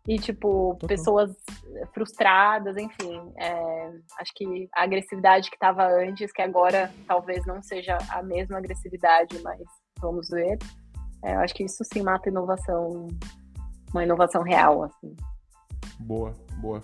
[0.07, 0.87] E, tipo, Total.
[0.87, 1.35] pessoas
[1.93, 3.21] frustradas, enfim.
[3.37, 8.57] É, acho que a agressividade que estava antes, que agora talvez não seja a mesma
[8.57, 9.59] agressividade, mas
[9.99, 10.57] vamos ver.
[11.23, 13.07] É, acho que isso sim mata inovação,
[13.91, 15.15] uma inovação real, assim.
[15.99, 16.81] Boa, boa.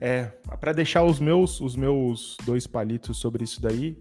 [0.00, 0.24] É,
[0.58, 4.00] para deixar os meus, os meus dois palitos sobre isso daí,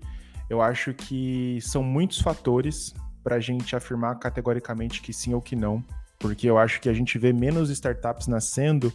[0.53, 2.93] eu acho que são muitos fatores
[3.23, 5.83] para a gente afirmar categoricamente que sim ou que não,
[6.19, 8.93] porque eu acho que a gente vê menos startups nascendo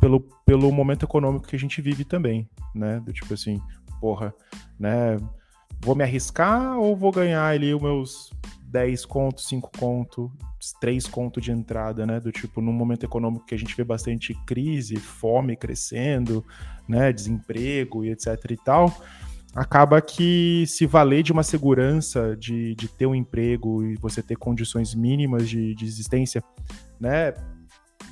[0.00, 3.00] pelo, pelo momento econômico que a gente vive também, né?
[3.00, 3.60] Do tipo assim,
[4.00, 4.32] porra,
[4.78, 5.16] né?
[5.80, 8.30] Vou me arriscar ou vou ganhar ali os meus
[8.66, 10.30] 10 contos, 5 contos,
[10.80, 12.20] 3 contos de entrada, né?
[12.20, 16.44] Do tipo, num momento econômico que a gente vê bastante crise, fome crescendo,
[16.88, 17.12] né?
[17.12, 18.94] Desemprego e etc e tal
[19.54, 24.36] acaba que se valer de uma segurança de, de ter um emprego e você ter
[24.36, 26.42] condições mínimas de, de existência,
[26.98, 27.34] né,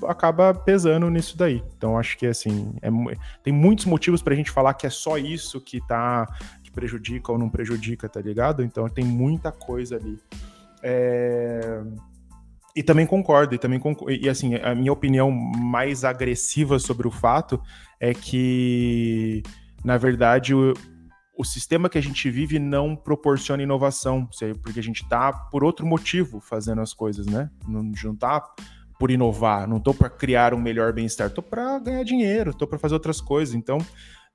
[0.06, 1.62] acaba pesando nisso daí.
[1.76, 2.90] Então acho que assim, é,
[3.42, 6.26] tem muitos motivos para a gente falar que é só isso que tá
[6.62, 8.62] que prejudica ou não prejudica, tá ligado?
[8.62, 10.18] Então tem muita coisa ali.
[10.82, 11.82] É...
[12.74, 17.10] E também concordo, e também concordo, e assim, a minha opinião mais agressiva sobre o
[17.10, 17.60] fato
[17.98, 19.42] é que,
[19.84, 20.54] na verdade,
[21.40, 24.28] o, sistema que a gente vive não proporciona inovação,
[24.62, 27.50] porque a gente tá por outro motivo fazendo as coisas, né?
[27.66, 28.42] Não, não tá
[28.98, 32.78] por inovar, não tô para criar um melhor bem-estar, tô para ganhar dinheiro, tô para
[32.78, 33.54] fazer outras coisas.
[33.54, 33.78] Então,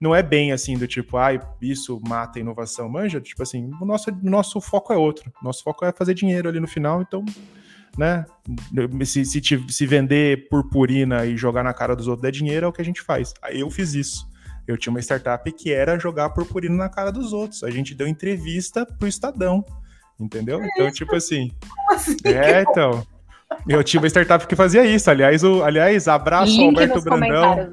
[0.01, 3.69] não é bem assim do tipo, ai, ah, isso mata a inovação, manja, tipo assim,
[3.79, 5.31] o nosso, nosso foco é outro.
[5.41, 7.23] Nosso foco é fazer dinheiro ali no final, então
[7.97, 8.25] né?
[9.05, 12.73] Se, se, se vender purpurina e jogar na cara dos outros der dinheiro, é o
[12.73, 13.33] que a gente faz.
[13.41, 14.27] Aí eu fiz isso.
[14.67, 17.63] Eu tinha uma startup que era jogar purpurina na cara dos outros.
[17.63, 19.63] A gente deu entrevista pro Estadão,
[20.19, 20.63] entendeu?
[20.63, 21.51] Então, tipo assim.
[21.91, 22.15] assim?
[22.23, 23.05] É, então.
[23.67, 25.09] Eu tinha uma startup que fazia isso.
[25.09, 27.69] Aliás, o, aliás abraço Link Alberto Brandão.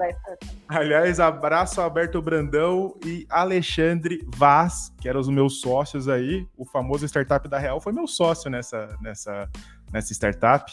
[0.69, 6.47] Aliás, abraço Alberto Brandão e Alexandre Vaz, que eram os meus sócios aí.
[6.57, 9.49] O famoso startup da Real foi meu sócio nessa, nessa,
[9.93, 10.71] nessa startup.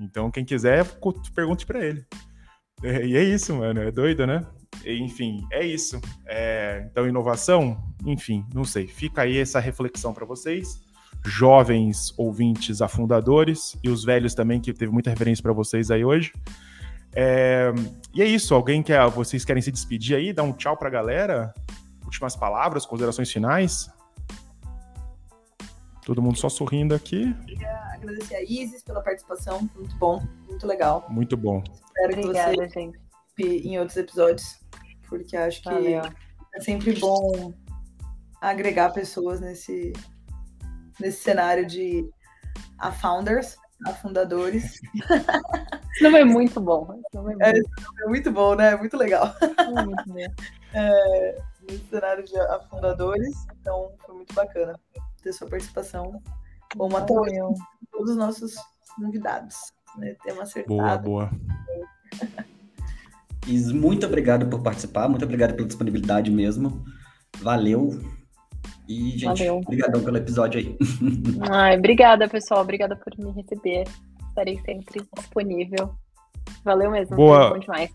[0.00, 0.84] Então, quem quiser,
[1.34, 2.04] pergunte para ele.
[2.82, 3.80] É, e é isso, mano.
[3.80, 4.44] É doido, né?
[4.84, 6.00] Enfim, é isso.
[6.26, 8.86] É, então, inovação, enfim, não sei.
[8.86, 10.80] Fica aí essa reflexão para vocês,
[11.24, 16.32] jovens ouvintes afundadores e os velhos também, que teve muita referência para vocês aí hoje.
[17.12, 17.72] É,
[18.14, 18.54] e é isso.
[18.54, 21.52] Alguém quer, vocês querem se despedir aí, dar um tchau para a galera?
[22.04, 23.90] Últimas palavras, considerações finais?
[26.06, 27.34] Todo mundo só sorrindo aqui.
[27.46, 31.06] Queria agradecer a Isis pela participação, muito bom, muito legal.
[31.10, 31.62] Muito bom.
[31.84, 33.07] Espero Obrigada, que você gente.
[33.44, 34.60] Em outros episódios,
[35.08, 36.02] porque acho que Valeu.
[36.54, 37.52] é sempre bom
[38.40, 39.92] agregar pessoas nesse,
[41.00, 42.08] nesse cenário de
[42.78, 44.80] a founders, a fundadores.
[46.00, 47.00] Não é muito bom.
[47.12, 47.42] Não é, muito...
[47.42, 48.72] É, é muito bom, né?
[48.72, 49.34] É muito legal.
[49.40, 50.14] É muito bom.
[50.74, 54.78] É, nesse cenário de afundadores, então foi muito bacana
[55.22, 56.22] ter sua participação.
[56.76, 57.14] Bom, até
[57.90, 58.54] todos os nossos
[58.94, 59.56] convidados.
[59.96, 60.14] Né?
[60.22, 60.76] Tema acertado.
[60.76, 61.30] Boa, boa.
[63.46, 66.84] Is, muito obrigado por participar, muito obrigado pela disponibilidade mesmo.
[67.40, 67.98] Valeu.
[68.88, 69.58] E, gente, Valeu.
[69.58, 70.76] obrigadão pelo episódio aí.
[71.50, 72.62] Ai, obrigada, pessoal.
[72.62, 73.84] Obrigada por me receber.
[74.28, 75.94] Estarei sempre disponível.
[76.64, 77.16] Valeu mesmo.
[77.16, 77.50] Boa.
[77.50, 77.90] Bom demais.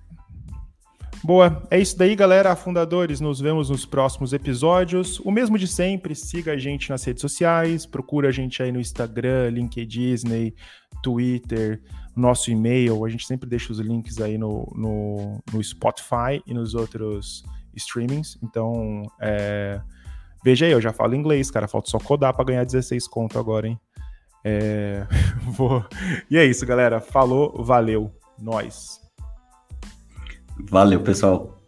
[1.23, 2.51] Boa, é isso daí, galera.
[2.51, 5.21] Afundadores, nos vemos nos próximos episódios.
[5.21, 8.79] O mesmo de sempre, siga a gente nas redes sociais, procura a gente aí no
[8.81, 10.53] Instagram, LinkedIn,
[11.01, 11.81] Twitter,
[12.13, 13.05] nosso e-mail.
[13.05, 18.37] A gente sempre deixa os links aí no, no, no Spotify e nos outros streamings.
[18.43, 19.79] Então, é...
[20.43, 21.69] veja aí, eu já falo inglês, cara.
[21.69, 23.79] Falta só codar para ganhar 16 conto agora, hein?
[24.43, 25.07] É...
[25.55, 25.85] Vou...
[26.29, 26.99] E é isso, galera.
[26.99, 28.11] Falou, valeu.
[28.37, 29.02] Nós.
[30.57, 31.62] Valeu, pessoal.